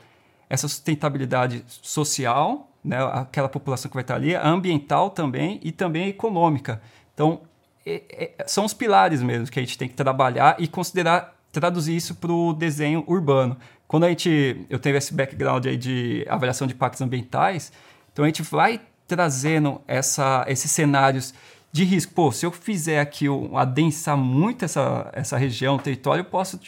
[0.47, 6.83] Essa sustentabilidade social, né, aquela população que vai estar ali, ambiental também e também econômica.
[7.15, 7.41] Então,
[7.83, 11.95] é, é, são os pilares mesmo que a gente tem que trabalhar e considerar, traduzir
[11.95, 13.57] isso para o desenho urbano.
[13.87, 17.73] Quando a gente, eu tenho esse background aí de avaliação de impactos ambientais,
[18.13, 21.33] então a gente vai trazendo essa, esses cenários
[21.71, 22.13] de risco.
[22.13, 26.59] Pô, se eu fizer aqui, um, adensar muito essa, essa região, território, eu posso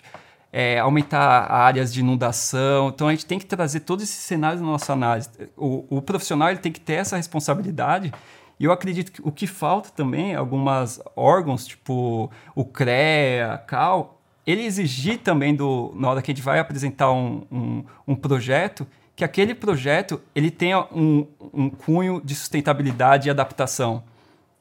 [0.52, 2.90] é, aumentar áreas de inundação.
[2.90, 5.30] Então a gente tem que trazer todos esses cenários na nossa análise.
[5.56, 8.14] O, o profissional ele tem que ter essa responsabilidade.
[8.60, 14.22] E eu acredito que o que falta também, alguns órgãos, tipo o CREA, a CAL,
[14.46, 18.86] ele exigir também, do, na hora que a gente vai apresentar um, um, um projeto,
[19.16, 24.04] que aquele projeto ele tenha um, um cunho de sustentabilidade e adaptação.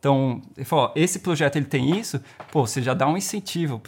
[0.00, 3.78] Então, ele falou, ó, esse projeto ele tem isso, pô, você já dá um incentivo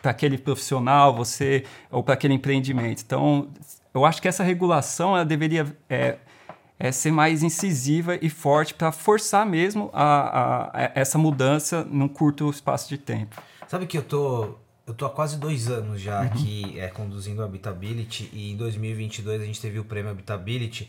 [0.00, 3.02] para aquele profissional, você ou para aquele empreendimento.
[3.04, 3.48] Então,
[3.92, 6.18] eu acho que essa regulação ela deveria é,
[6.78, 12.06] é ser mais incisiva e forte para forçar mesmo a, a, a, essa mudança num
[12.06, 13.42] curto espaço de tempo.
[13.66, 14.54] Sabe que eu tô
[14.86, 16.26] Eu tô há quase dois anos já uhum.
[16.26, 20.88] aqui é, conduzindo o Habitability e em 2022 a gente teve o prêmio Habitability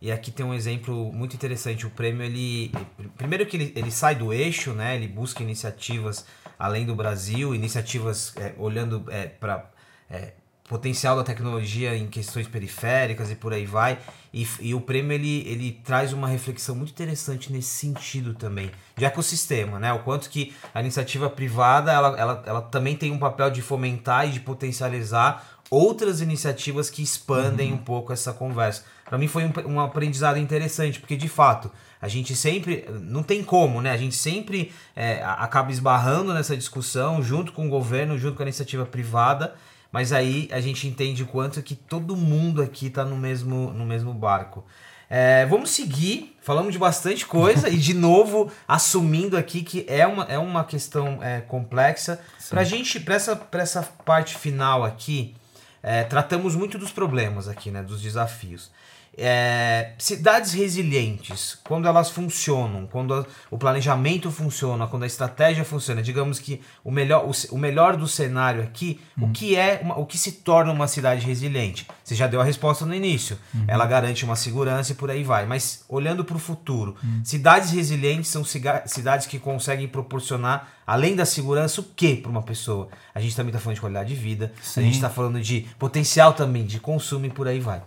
[0.00, 1.86] e aqui tem um exemplo muito interessante.
[1.86, 2.72] O prêmio, ele.
[3.18, 4.96] Primeiro que ele, ele sai do eixo, né?
[4.96, 6.24] Ele busca iniciativas
[6.58, 9.70] além do Brasil, iniciativas é, olhando é, para
[10.10, 10.32] é,
[10.70, 13.98] potencial da tecnologia em questões periféricas e por aí vai.
[14.32, 19.04] E, e, o prêmio ele, ele traz uma reflexão muito interessante nesse sentido também, de
[19.04, 19.92] ecossistema, né?
[19.92, 24.28] O quanto que a iniciativa privada ela, ela, ela também tem um papel de fomentar
[24.28, 27.78] e de potencializar outras iniciativas que expandem uhum.
[27.78, 31.68] um pouco essa conversa para mim foi um, um, aprendizado interessante, porque de fato
[32.00, 33.90] a gente sempre, não tem como, né?
[33.90, 38.46] A gente sempre é, acaba esbarrando nessa discussão junto com o governo, junto com a
[38.46, 39.52] iniciativa privada,
[39.90, 44.14] mas aí a gente entende quanto que todo mundo aqui está no mesmo, no mesmo
[44.14, 44.64] barco.
[45.10, 50.22] É, vamos seguir, falamos de bastante coisa e de novo assumindo aqui que é uma,
[50.26, 52.20] é uma questão é, complexa.
[52.48, 55.34] Para gente, para essa, essa parte final aqui,
[55.82, 58.70] é, tratamos muito dos problemas aqui, né, dos desafios.
[59.16, 66.00] É, cidades resilientes, quando elas funcionam, quando a, o planejamento funciona, quando a estratégia funciona,
[66.00, 69.28] digamos que o melhor, o, o melhor do cenário aqui, uhum.
[69.28, 71.86] o que é uma, o que se torna uma cidade resiliente?
[72.04, 73.36] Você já deu a resposta no início.
[73.52, 73.64] Uhum.
[73.66, 75.44] Ela garante uma segurança e por aí vai.
[75.44, 77.22] Mas olhando para o futuro, uhum.
[77.24, 82.88] cidades resilientes são cidades que conseguem proporcionar, além da segurança, o que para uma pessoa?
[83.14, 84.80] A gente também está falando de qualidade de vida, Sim.
[84.80, 87.82] a gente está falando de potencial também de consumo e por aí vai.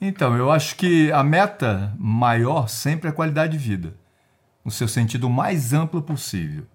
[0.00, 3.94] Então, eu acho que a meta maior sempre é a qualidade de vida,
[4.64, 6.66] no seu sentido mais amplo possível,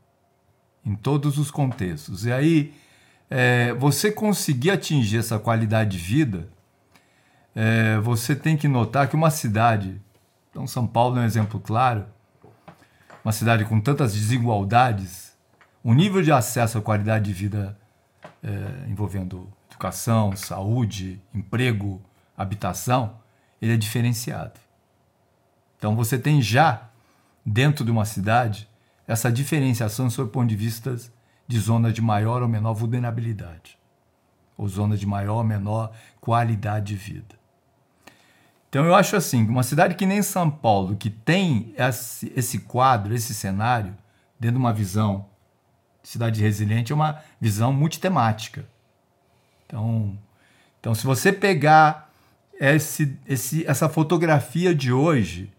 [0.85, 2.25] em todos os contextos.
[2.25, 2.73] E aí,
[3.29, 6.47] é, você conseguir atingir essa qualidade de vida,
[7.55, 9.99] é, você tem que notar que uma cidade,
[10.51, 12.05] então São Paulo é um exemplo claro,
[13.23, 15.35] uma cidade com tantas desigualdades,
[15.83, 17.75] o nível de acesso à qualidade de vida
[18.43, 21.99] é, envolvendo educação, saúde, emprego,
[22.37, 23.17] habitação,
[23.61, 24.59] ele é diferenciado.
[25.77, 26.89] Então você tem já,
[27.45, 28.67] dentro de uma cidade,
[29.07, 30.95] essa diferenciação sob o ponto de vista
[31.47, 33.77] de zonas de maior ou menor vulnerabilidade,
[34.57, 37.35] ou zonas de maior ou menor qualidade de vida.
[38.69, 43.13] Então eu acho assim, uma cidade que nem São Paulo, que tem esse, esse quadro,
[43.13, 43.95] esse cenário,
[44.39, 45.27] dentro de uma visão
[46.03, 48.65] de cidade resiliente, é uma visão multitemática.
[49.65, 50.17] Então,
[50.79, 52.04] então se você pegar
[52.59, 55.51] esse, esse, essa fotografia de hoje,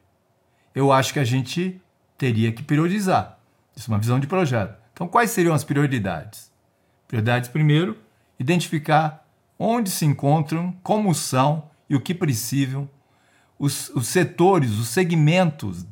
[0.75, 1.81] eu acho que a gente
[2.17, 3.39] teria que priorizar.
[3.75, 4.77] Isso é uma visão de projeto.
[4.93, 6.51] Então, quais seriam as prioridades?
[7.07, 7.99] Prioridades, primeiro,
[8.39, 9.27] identificar
[9.59, 12.89] onde se encontram, como são e o que precisam
[13.59, 15.87] os, os setores, os segmentos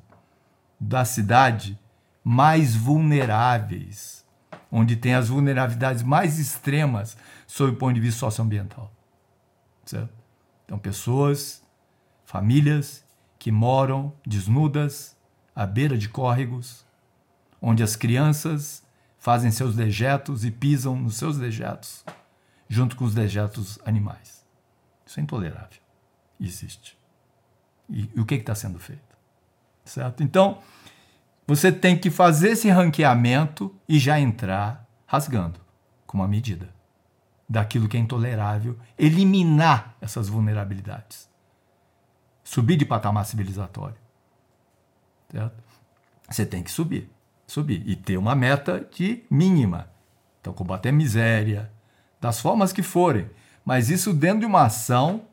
[0.79, 1.79] da cidade
[2.23, 4.25] mais vulneráveis,
[4.71, 8.91] onde tem as vulnerabilidades mais extremas sob o ponto de vista socioambiental.
[9.85, 10.24] Certo?
[10.65, 11.63] Então, pessoas,
[12.25, 13.05] famílias
[13.39, 15.17] que moram desnudas
[15.55, 16.85] à beira de córregos,
[17.61, 18.83] onde as crianças
[19.19, 22.05] fazem seus dejetos e pisam nos seus dejetos,
[22.69, 24.45] junto com os dejetos animais.
[25.07, 25.81] Isso é intolerável.
[26.41, 26.99] Existe.
[27.89, 29.03] E, e o que está sendo feito?
[29.85, 30.23] Certo?
[30.23, 30.59] Então,
[31.47, 35.61] você tem que fazer esse ranqueamento e já entrar rasgando
[36.07, 36.69] com uma medida
[37.49, 41.29] daquilo que é intolerável, eliminar essas vulnerabilidades.
[42.43, 43.97] Subir de patamar civilizatório.
[45.31, 45.63] Certo?
[46.29, 47.11] Você tem que subir,
[47.47, 49.91] subir e ter uma meta de mínima.
[50.41, 51.71] Então, combater a miséria,
[52.21, 53.31] das formas que forem,
[53.65, 55.25] mas isso dentro de uma ação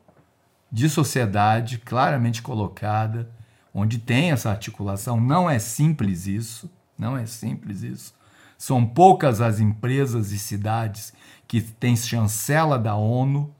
[0.70, 3.30] de sociedade claramente colocada,
[3.74, 5.20] onde tem essa articulação.
[5.20, 8.14] Não é simples isso, não é simples isso.
[8.62, 11.12] São poucas as empresas e cidades
[11.48, 13.52] que têm chancela da ONU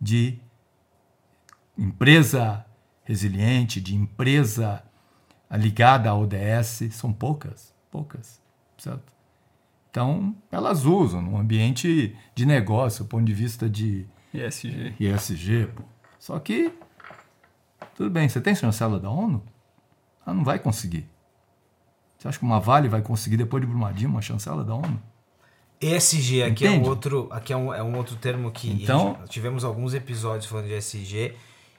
[0.00, 0.38] de
[1.76, 2.64] empresa
[3.02, 4.80] resiliente, de empresa
[5.50, 8.40] ligada à ODS, são poucas, poucas,
[8.76, 9.12] certo?
[9.90, 14.94] Então, elas usam no ambiente de negócio, do ponto de vista de ESG.
[15.00, 15.82] ESG, pô.
[16.16, 16.72] Só que,
[17.96, 19.42] tudo bem, você tem chancela da ONU?
[20.24, 21.10] Ela não vai conseguir.
[22.18, 25.00] Você acha que uma Vale vai conseguir, depois de Brumadinho, uma chancela da ONU?
[25.80, 29.62] ESG aqui é um outro, aqui é um, é um outro termo que então, tivemos
[29.62, 31.36] alguns episódios falando de ESG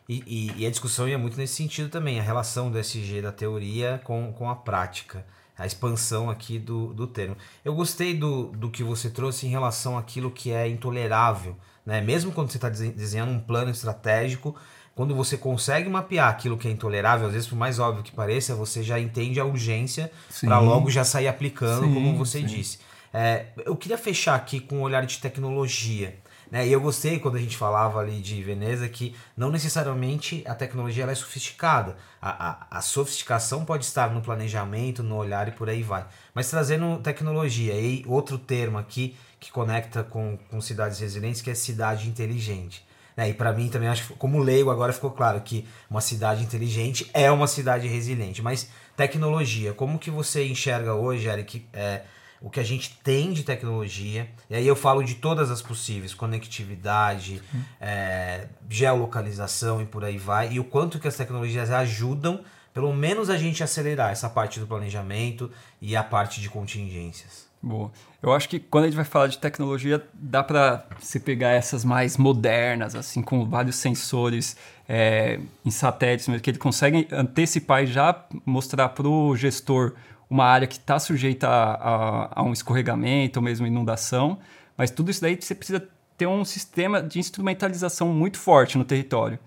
[0.07, 3.33] e, e, e, a discussão ia muito nesse sentido também, a relação do ESG da
[3.33, 5.25] teoria com, com a prática,
[5.57, 7.35] a expansão aqui do, do termo.
[7.63, 11.99] Eu gostei do, do que você trouxe em relação àquilo que é intolerável, né?
[11.99, 14.55] mesmo quando você está desenhando um plano estratégico,
[14.95, 18.55] quando você consegue mapear aquilo que é intolerável, às vezes por mais óbvio que pareça,
[18.55, 20.11] você já entende a urgência
[20.41, 22.45] para logo já sair aplicando, sim, como você sim.
[22.45, 22.79] disse.
[23.13, 26.15] É, eu queria fechar aqui com um olhar de tecnologia.
[26.51, 26.67] Né?
[26.67, 31.05] E eu gostei quando a gente falava ali de Veneza que não necessariamente a tecnologia
[31.05, 31.95] é sofisticada.
[32.21, 36.05] A, a, a sofisticação pode estar no planejamento, no olhar e por aí vai.
[36.33, 41.55] Mas trazendo tecnologia, e outro termo aqui que conecta com, com cidades resilientes, que é
[41.55, 42.85] cidade inteligente.
[43.19, 43.31] Né?
[43.31, 47.11] E para mim também, acho que como leigo, agora ficou claro que uma cidade inteligente
[47.13, 48.41] é uma cidade resiliente.
[48.41, 52.03] Mas tecnologia, como que você enxerga hoje, Eric, é,
[52.39, 56.13] o que a gente tem de tecnologia, e aí eu falo de todas as possíveis,
[56.13, 57.61] conectividade, hum.
[57.81, 62.39] é, geolocalização e por aí vai, e o quanto que as tecnologias ajudam,
[62.73, 65.51] pelo menos a gente acelerar essa parte do planejamento
[65.81, 67.48] e a parte de contingências.
[67.61, 67.91] Boa.
[68.23, 71.83] Eu acho que quando a gente vai falar de tecnologia, dá para se pegar essas
[71.83, 74.55] mais modernas, assim, com vários sensores
[74.87, 79.93] é, em satélites, que ele consegue antecipar e já mostrar para o gestor
[80.29, 84.39] uma área que está sujeita a, a, a, um escorregamento ou mesmo inundação,
[84.77, 85.85] mas tudo isso daí você precisa
[86.17, 89.39] ter um sistema de instrumentalização muito forte no território.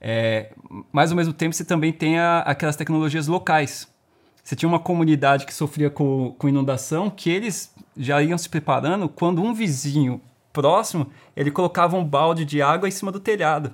[0.00, 0.52] É,
[0.92, 3.88] mas ao mesmo tempo você também tem a, aquelas tecnologias locais.
[4.50, 9.08] Você tinha uma comunidade que sofria com, com inundação que eles já iam se preparando
[9.08, 10.20] quando um vizinho
[10.52, 13.72] próximo ele colocava um balde de água em cima do telhado.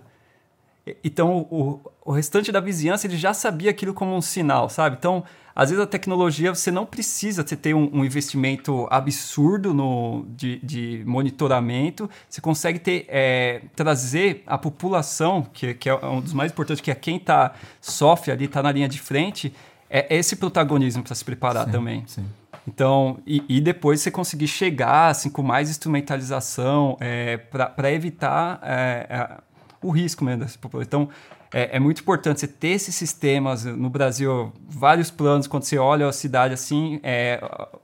[1.02, 4.96] Então o, o restante da vizinhança ele já sabia aquilo como um sinal, sabe?
[4.98, 5.24] Então
[5.54, 10.58] às vezes a tecnologia você não precisa você ter um, um investimento absurdo no, de,
[10.58, 12.10] de, monitoramento.
[12.28, 16.90] Você consegue ter é, trazer a população, que, que, é um dos mais importantes, que
[16.90, 19.54] é quem tá, sofre ali, está na linha de frente,
[19.88, 22.04] é esse protagonismo para se preparar sim, também.
[22.06, 22.26] Sim.
[22.66, 29.06] Então, e, e, depois você conseguir chegar assim, com mais instrumentalização é, para evitar é,
[29.08, 29.36] é,
[29.80, 30.86] o risco mesmo dessa população.
[30.86, 31.08] Então,
[31.54, 36.08] é, é, muito importante você ter esses sistemas no Brasil, vários planos, quando você olha
[36.08, 37.40] a cidade assim, é,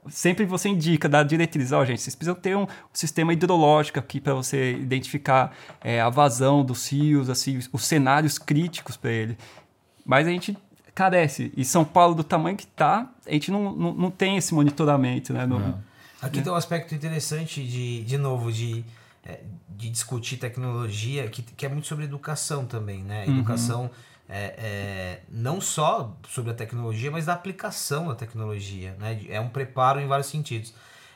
[0.09, 3.99] sempre você indica, dá diretriz, ó, oh, gente, vocês precisam ter um, um sistema hidrológico
[3.99, 9.37] aqui para você identificar é, a vazão dos rios, assim, os cenários críticos para ele.
[10.05, 10.57] Mas a gente
[10.93, 11.51] carece.
[11.55, 15.33] E São Paulo, do tamanho que está, a gente não, não, não tem esse monitoramento,
[15.33, 15.45] né?
[15.45, 15.57] No,
[16.21, 16.43] Aqui né?
[16.43, 18.85] tem um aspecto interessante de, de novo, de
[19.25, 19.39] é,
[19.69, 23.25] de discutir tecnologia, que, que é muito sobre educação também, né?
[23.25, 23.35] Uhum.
[23.35, 23.91] Educação
[24.29, 29.21] é, é, não só sobre a tecnologia, mas da aplicação da tecnologia, né?
[29.29, 30.73] É um preparo em vários sentidos.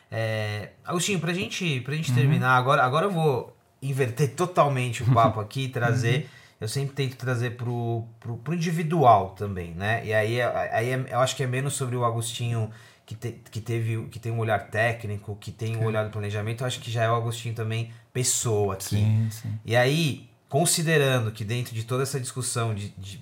[0.09, 2.17] É, Agostinho, pra gente, pra gente uhum.
[2.17, 6.21] terminar, agora, agora eu vou inverter totalmente o papo aqui e trazer...
[6.21, 6.36] Uhum.
[6.59, 10.05] Eu sempre tento trazer pro, pro, pro individual também, né?
[10.05, 12.71] E aí, aí é, eu acho que é menos sobre o Agostinho
[13.05, 16.61] que, te, que teve que tem um olhar técnico, que tem um olhar do planejamento,
[16.61, 18.97] eu acho que já é o Agostinho também pessoa aqui.
[18.97, 19.59] Sim, sim.
[19.63, 23.21] E aí, considerando que dentro de toda essa discussão de, de,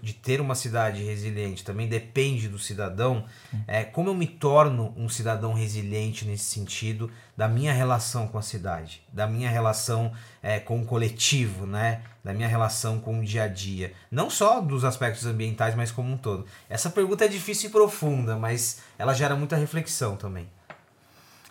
[0.00, 3.26] de ter uma cidade resiliente também depende do cidadão,
[3.66, 8.42] é, como eu me torno um cidadão resiliente nesse sentido da minha relação com a
[8.42, 10.12] cidade, da minha relação
[10.42, 12.02] é, com o coletivo, né?
[12.24, 13.92] da minha relação com o dia a dia.
[14.10, 16.46] Não só dos aspectos ambientais, mas como um todo.
[16.70, 20.48] Essa pergunta é difícil e profunda, mas ela gera muita reflexão também.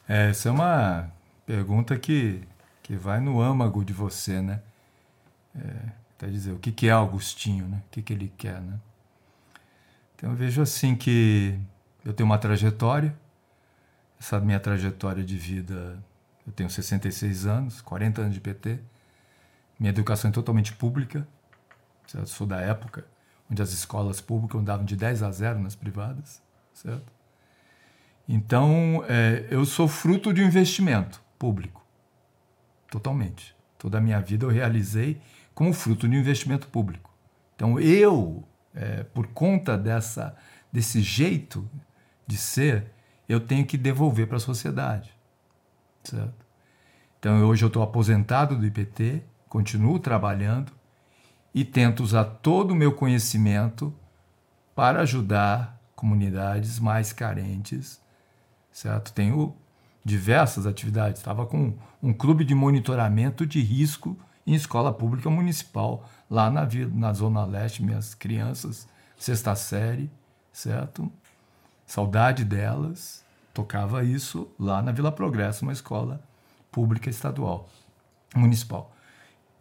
[0.07, 1.11] É, essa é uma
[1.45, 2.41] pergunta que,
[2.81, 4.61] que vai no âmago de você, né?
[5.55, 7.81] É, quer dizer, o que, que é Augustinho, né?
[7.87, 8.79] O que, que ele quer, né?
[10.15, 11.59] Então eu vejo assim que
[12.05, 13.15] eu tenho uma trajetória,
[14.19, 16.01] essa minha trajetória de vida,
[16.45, 18.79] eu tenho 66 anos, 40 anos de PT,
[19.79, 21.27] minha educação é totalmente pública,
[22.05, 22.27] certo?
[22.27, 23.03] sou da época
[23.51, 26.41] onde as escolas públicas davam de 10 a 0 nas privadas,
[26.73, 27.11] certo?
[28.27, 31.85] Então, é, eu sou fruto de um investimento público,
[32.89, 33.53] totalmente.
[33.77, 35.19] Toda a minha vida eu realizei
[35.53, 37.11] como fruto de um investimento público.
[37.55, 38.43] Então eu,
[38.73, 40.35] é, por conta dessa,
[40.71, 41.69] desse jeito
[42.25, 42.91] de ser,
[43.27, 45.13] eu tenho que devolver para a sociedade.
[46.03, 46.45] Certo?
[47.19, 50.71] Então hoje eu estou aposentado do IPT, continuo trabalhando
[51.53, 53.93] e tento usar todo o meu conhecimento
[54.73, 58.01] para ajudar comunidades mais carentes,
[58.71, 59.13] certo?
[59.13, 59.55] Tenho
[60.03, 61.19] diversas atividades.
[61.19, 67.13] Estava com um clube de monitoramento de risco em escola pública municipal, lá na, na
[67.13, 68.87] Zona Leste, minhas crianças,
[69.17, 70.09] sexta série,
[70.51, 71.11] certo?
[71.85, 73.23] Saudade delas,
[73.53, 76.21] tocava isso lá na Vila Progresso, uma escola
[76.71, 77.69] pública estadual,
[78.35, 78.91] municipal.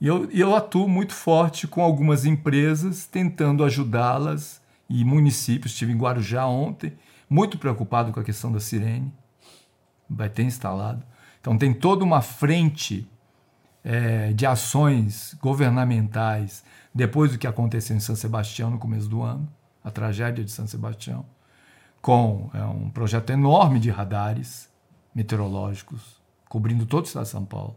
[0.01, 4.61] E eu, eu atuo muito forte com algumas empresas, tentando ajudá-las,
[4.91, 6.93] e municípios, estive em Guarujá ontem,
[7.29, 9.13] muito preocupado com a questão da sirene,
[10.09, 11.05] vai ter instalado.
[11.41, 13.09] Então tem toda uma frente
[13.85, 16.65] é, de ações governamentais
[16.95, 19.49] depois do que aconteceu em São Sebastião no começo do ano,
[19.83, 21.25] a tragédia de São Sebastião,
[22.01, 24.69] com é, um projeto enorme de radares,
[25.15, 26.21] meteorológicos
[26.51, 27.77] cobrindo todo o estado de São Paulo,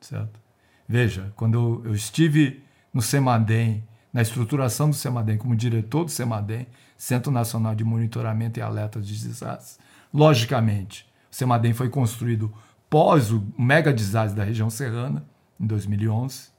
[0.00, 0.40] certo?
[0.88, 2.64] Veja, quando eu estive
[2.94, 6.66] no CEMADEM, na estruturação do CEMADEM, como diretor do CEMADEM,
[6.96, 9.78] Centro Nacional de Monitoramento e Alerta de Desastres,
[10.12, 12.50] logicamente, o CEMADEM foi construído
[12.90, 15.24] pós o mega desastre da região serrana,
[15.58, 16.50] em 2011,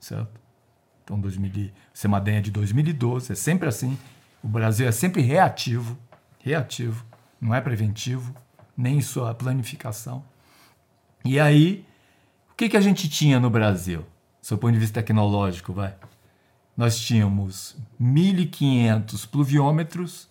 [0.00, 0.40] certo?
[1.04, 3.96] Então, 2000, o CEMADEM é de 2012, é sempre assim.
[4.42, 5.96] O Brasil é sempre reativo,
[6.40, 7.04] reativo,
[7.40, 8.34] não é preventivo,
[8.76, 10.24] nem em sua planificação.
[11.24, 11.84] E aí,
[12.50, 14.04] o que, que a gente tinha no Brasil,
[14.48, 15.94] do ponto de vista tecnológico, vai?
[16.76, 20.28] Nós tínhamos 1.500 pluviômetros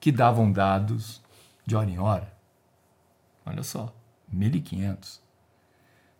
[0.00, 1.22] que davam dados
[1.64, 2.32] de hora em hora.
[3.44, 3.92] Olha só,
[4.34, 5.20] 1.500.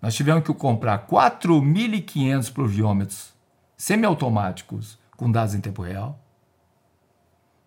[0.01, 3.33] Nós tivemos que comprar 4.500 pluviômetros
[3.77, 6.19] semiautomáticos com dados em tempo real.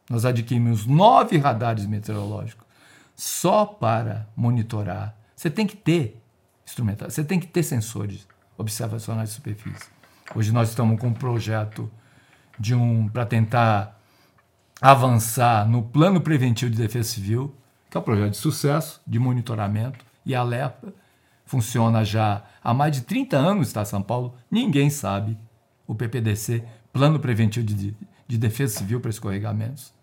[0.09, 2.65] Nós adquirimos nove radares meteorológicos
[3.15, 5.15] só para monitorar.
[5.35, 6.21] Você tem que ter
[6.65, 8.27] instrumental, você tem que ter sensores
[8.57, 9.89] observacionais de superfície.
[10.35, 11.89] Hoje nós estamos com um projeto
[12.59, 13.99] de um para tentar
[14.81, 17.55] avançar no plano preventivo de defesa civil,
[17.89, 20.93] que é um projeto de sucesso de monitoramento e alerta
[21.45, 25.37] funciona já há mais de 30 anos está São Paulo, ninguém sabe
[25.87, 27.95] o PPDC, Plano Preventivo de,
[28.27, 29.93] de Defesa Civil para Escorregamentos,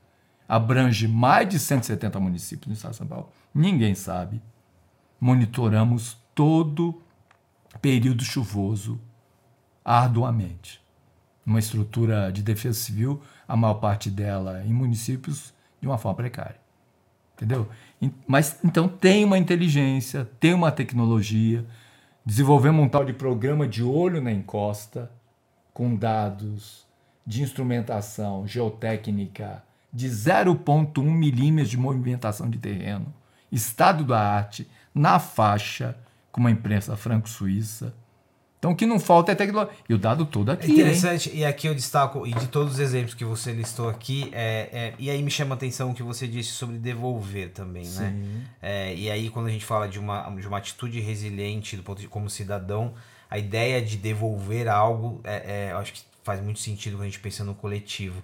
[0.48, 4.40] abrange mais de 170 municípios no estado de São Paulo, ninguém sabe.
[5.20, 7.00] Monitoramos todo
[7.80, 9.00] período chuvoso
[9.84, 10.80] arduamente.
[11.44, 16.60] Uma estrutura de defesa civil, a maior parte dela em municípios de uma forma precária.
[17.34, 17.68] Entendeu?
[18.26, 21.64] Mas então tem uma inteligência, tem uma tecnologia.
[22.24, 25.10] Desenvolvemos um tal de programa de olho na encosta,
[25.72, 26.86] com dados
[27.26, 33.12] de instrumentação geotécnica de 0,1 milímetros de movimentação de terreno,
[33.50, 35.96] estado da arte, na faixa,
[36.30, 37.94] com uma imprensa franco-suíça
[38.62, 39.74] então o que não falta é tecnologia.
[39.88, 40.70] E o dado todo aqui.
[40.70, 41.38] É interessante, hein?
[41.38, 44.94] e aqui eu destaco, e de todos os exemplos que você listou aqui, é, é,
[45.00, 47.90] e aí me chama a atenção o que você disse sobre devolver também, né?
[47.90, 48.04] Sim.
[48.04, 48.44] né?
[48.62, 52.00] É, e aí, quando a gente fala de uma, de uma atitude resiliente do ponto
[52.00, 52.94] de como cidadão,
[53.28, 57.06] a ideia de devolver algo, é, é, eu acho que faz muito sentido quando a
[57.06, 58.22] gente pensa no coletivo.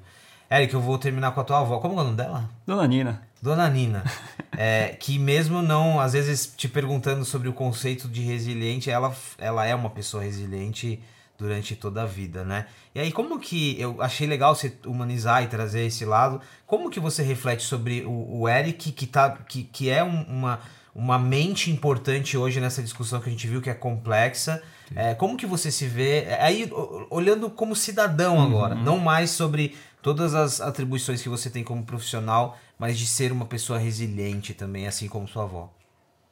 [0.48, 1.80] Eric, eu vou terminar com a tua avó.
[1.80, 2.48] Como é o nome dela?
[2.64, 3.27] Dona Nina.
[3.42, 4.04] Dona Nina.
[4.56, 9.64] é, que mesmo não, às vezes, te perguntando sobre o conceito de resiliente, ela, ela
[9.66, 11.00] é uma pessoa resiliente
[11.38, 12.66] durante toda a vida, né?
[12.92, 16.40] E aí, como que eu achei legal você humanizar e trazer esse lado?
[16.66, 20.58] Como que você reflete sobre o, o Eric, que, tá, que, que é um, uma,
[20.92, 24.60] uma mente importante hoje nessa discussão que a gente viu que é complexa?
[24.96, 26.68] É, como que você se vê aí
[27.08, 28.82] olhando como cidadão agora, uhum.
[28.82, 33.46] não mais sobre todas as atribuições que você tem como profissional, mas de ser uma
[33.46, 35.72] pessoa resiliente também, assim como sua avó?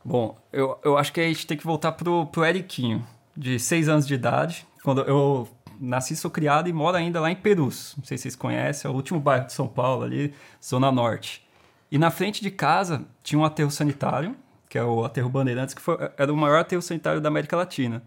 [0.04, 3.04] Bom, eu, eu acho que a gente tem que voltar pro, pro Eriquinho,
[3.36, 5.48] de 6 anos de idade, quando eu
[5.80, 7.94] nasci, sou criado e moro ainda lá em Perus.
[7.96, 10.32] Não sei se vocês conhecem, é o último bairro de São Paulo, ali,
[10.64, 11.46] Zona Norte.
[11.90, 14.36] E na frente de casa tinha um aterro sanitário,
[14.68, 18.02] que é o aterro Bandeirantes, que foi, era o maior aterro sanitário da América Latina.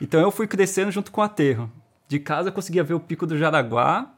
[0.00, 1.70] Então eu fui crescendo junto com o aterro.
[2.08, 4.12] De casa eu conseguia ver o Pico do Jaraguá,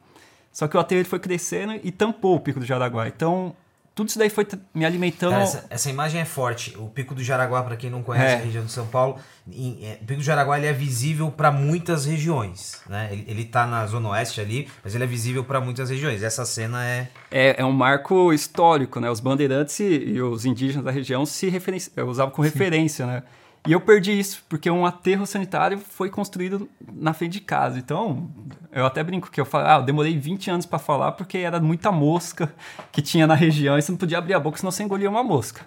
[0.53, 3.09] só que o aterro foi crescendo e tampou o Pico do Jaraguá.
[3.09, 3.55] Então,
[3.95, 5.33] tudo isso daí foi me alimentando.
[5.33, 6.75] Cara, essa, essa, imagem é forte.
[6.79, 8.39] O Pico do Jaraguá, para quem não conhece é.
[8.39, 9.19] a região de São Paulo,
[9.51, 12.81] em, é, o Pico do Jaraguá ele é visível para muitas regiões.
[12.89, 13.11] Né?
[13.13, 16.23] Ele, ele tá na zona oeste ali, mas ele é visível para muitas regiões.
[16.23, 17.09] Essa cena é...
[17.31, 17.57] é.
[17.59, 19.11] É um marco histórico, né?
[19.11, 21.91] Os bandeirantes e, e os indígenas da região se referenci...
[21.99, 23.23] usavam como referência, né?
[23.67, 27.79] E eu perdi isso, porque um aterro sanitário foi construído na frente de casa.
[27.79, 28.29] Então,
[28.73, 31.61] eu até brinco que eu falo, ah, eu demorei 20 anos para falar porque era
[31.61, 32.53] muita mosca
[32.91, 35.23] que tinha na região e você não podia abrir a boca senão você engolia uma
[35.23, 35.65] mosca.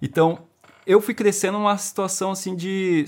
[0.00, 0.38] Então,
[0.86, 3.04] eu fui crescendo numa situação assim de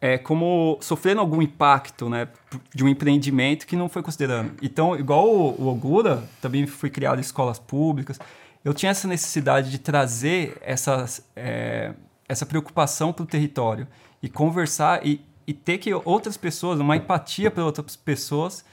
[0.00, 2.28] é, como sofrendo algum impacto, né,
[2.72, 4.52] de um empreendimento que não foi considerando.
[4.62, 8.20] Então, igual o, o Ogura, também fui criado em escolas públicas,
[8.64, 11.94] eu tinha essa necessidade de trazer essas é,
[12.28, 13.86] essa preocupação para o território
[14.22, 18.64] e conversar e, e ter que outras pessoas, uma empatia para outras pessoas,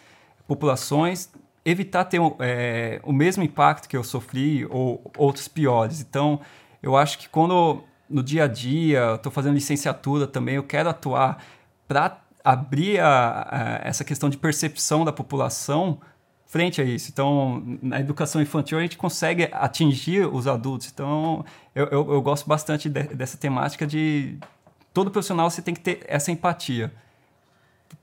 [0.48, 1.30] populações,
[1.64, 6.02] evitar ter é, o mesmo impacto que eu sofri ou outros piores.
[6.02, 6.40] Então,
[6.82, 11.44] eu acho que quando no dia a dia, estou fazendo licenciatura também, eu quero atuar
[11.88, 16.00] para abrir a, a, essa questão de percepção da população
[16.52, 17.10] frente a isso.
[17.10, 20.92] Então, na educação infantil, a gente consegue atingir os adultos.
[20.94, 24.38] Então, eu, eu, eu gosto bastante de, dessa temática de
[24.94, 26.92] todo profissional você tem que ter essa empatia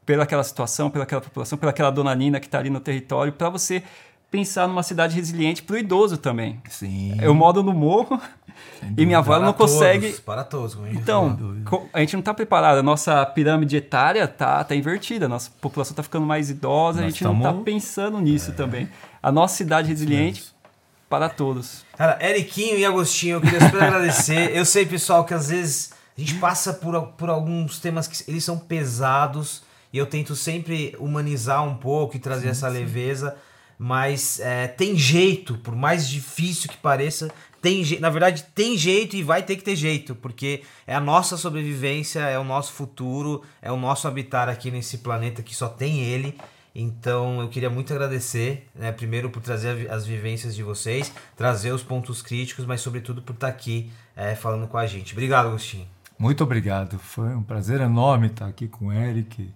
[0.06, 3.82] pelaquela situação, pelaquela população, pelaquela dona Nina que está ali no território, para você
[4.30, 6.58] pensar numa cidade resiliente para o idoso também.
[6.70, 7.18] Sim.
[7.20, 8.18] Eu moro no morro
[8.96, 10.12] E minha avó ela não todos, consegue.
[10.20, 11.38] Para todos, a gente Então,
[11.92, 12.78] a gente não está preparado.
[12.78, 15.26] A nossa pirâmide etária tá, tá invertida.
[15.26, 17.00] A nossa população está ficando mais idosa.
[17.00, 18.88] a Nós gente não está pensando nisso também.
[19.22, 20.52] A nossa cidade resiliente
[21.08, 21.84] para todos.
[21.96, 24.54] Cara, Eriquinho e Agostinho, eu queria super agradecer.
[24.54, 28.44] Eu sei, pessoal, que às vezes a gente passa por, por alguns temas que eles
[28.44, 33.36] são pesados e eu tento sempre humanizar um pouco e trazer essa leveza,
[33.78, 37.30] mas é, tem jeito, por mais difícil que pareça,
[37.68, 41.36] tem na verdade tem jeito e vai ter que ter jeito, porque é a nossa
[41.36, 46.00] sobrevivência, é o nosso futuro, é o nosso habitar aqui nesse planeta que só tem
[46.00, 46.38] ele.
[46.74, 51.82] Então eu queria muito agradecer, né, primeiro por trazer as vivências de vocês, trazer os
[51.82, 55.12] pontos críticos, mas sobretudo por estar aqui é, falando com a gente.
[55.12, 55.86] Obrigado, Agostinho.
[56.18, 56.98] Muito obrigado.
[56.98, 59.52] Foi um prazer enorme estar aqui com o Eric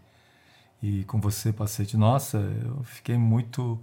[0.82, 1.96] e com você, Pacete.
[1.96, 3.80] Nossa, eu fiquei muito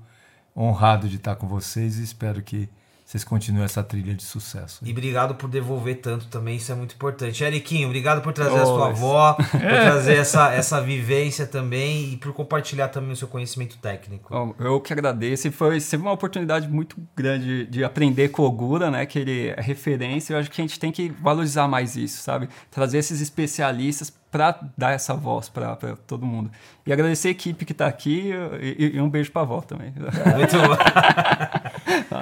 [0.56, 2.70] honrado de estar com vocês e espero que
[3.10, 4.82] vocês continuem essa trilha de sucesso.
[4.86, 7.44] E obrigado por devolver tanto também, isso é muito importante.
[7.44, 12.32] Eriquinho, obrigado por trazer a sua avó, por trazer essa, essa vivência também e por
[12.34, 14.32] compartilhar também o seu conhecimento técnico.
[14.32, 15.48] Bom, eu que agradeço.
[15.48, 19.08] E foi sempre uma oportunidade muito grande de aprender com o Ogura, né?
[19.08, 20.36] Que ele é referência.
[20.36, 22.48] Eu acho que a gente tem que valorizar mais isso, sabe?
[22.70, 25.76] Trazer esses especialistas para dar essa voz para
[26.08, 26.52] todo mundo.
[26.86, 29.92] E agradecer a equipe que está aqui e, e um beijo para a avó também.
[29.94, 30.78] Muito bom.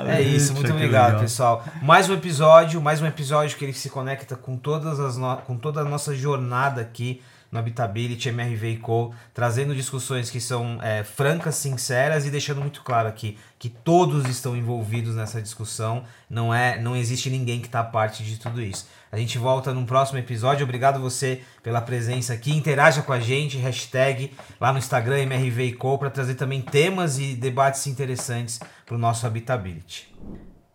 [0.07, 1.21] É isso, muito obrigado, legal.
[1.21, 1.65] pessoal.
[1.81, 5.57] Mais um episódio, mais um episódio que ele se conecta com todas as no- com
[5.57, 11.03] toda a nossa jornada aqui no Habitability MRV e Co, trazendo discussões que são é,
[11.03, 16.03] francas, sinceras e deixando muito claro aqui que todos estão envolvidos nessa discussão.
[16.29, 18.87] Não é, não existe ninguém que está à parte de tudo isso.
[19.11, 20.63] A gente volta num próximo episódio.
[20.63, 22.55] Obrigado você pela presença aqui.
[22.55, 27.87] Interaja com a gente, hashtag lá no Instagram MRVCO para trazer também temas e debates
[27.87, 30.13] interessantes para o nosso Habitability.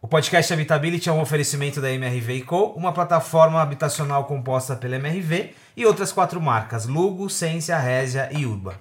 [0.01, 5.55] O podcast Habitability é um oferecimento da MRV Co, uma plataforma habitacional composta pela MRV
[5.77, 8.75] e outras quatro marcas: Lugo, Sensia, Résia e Urba.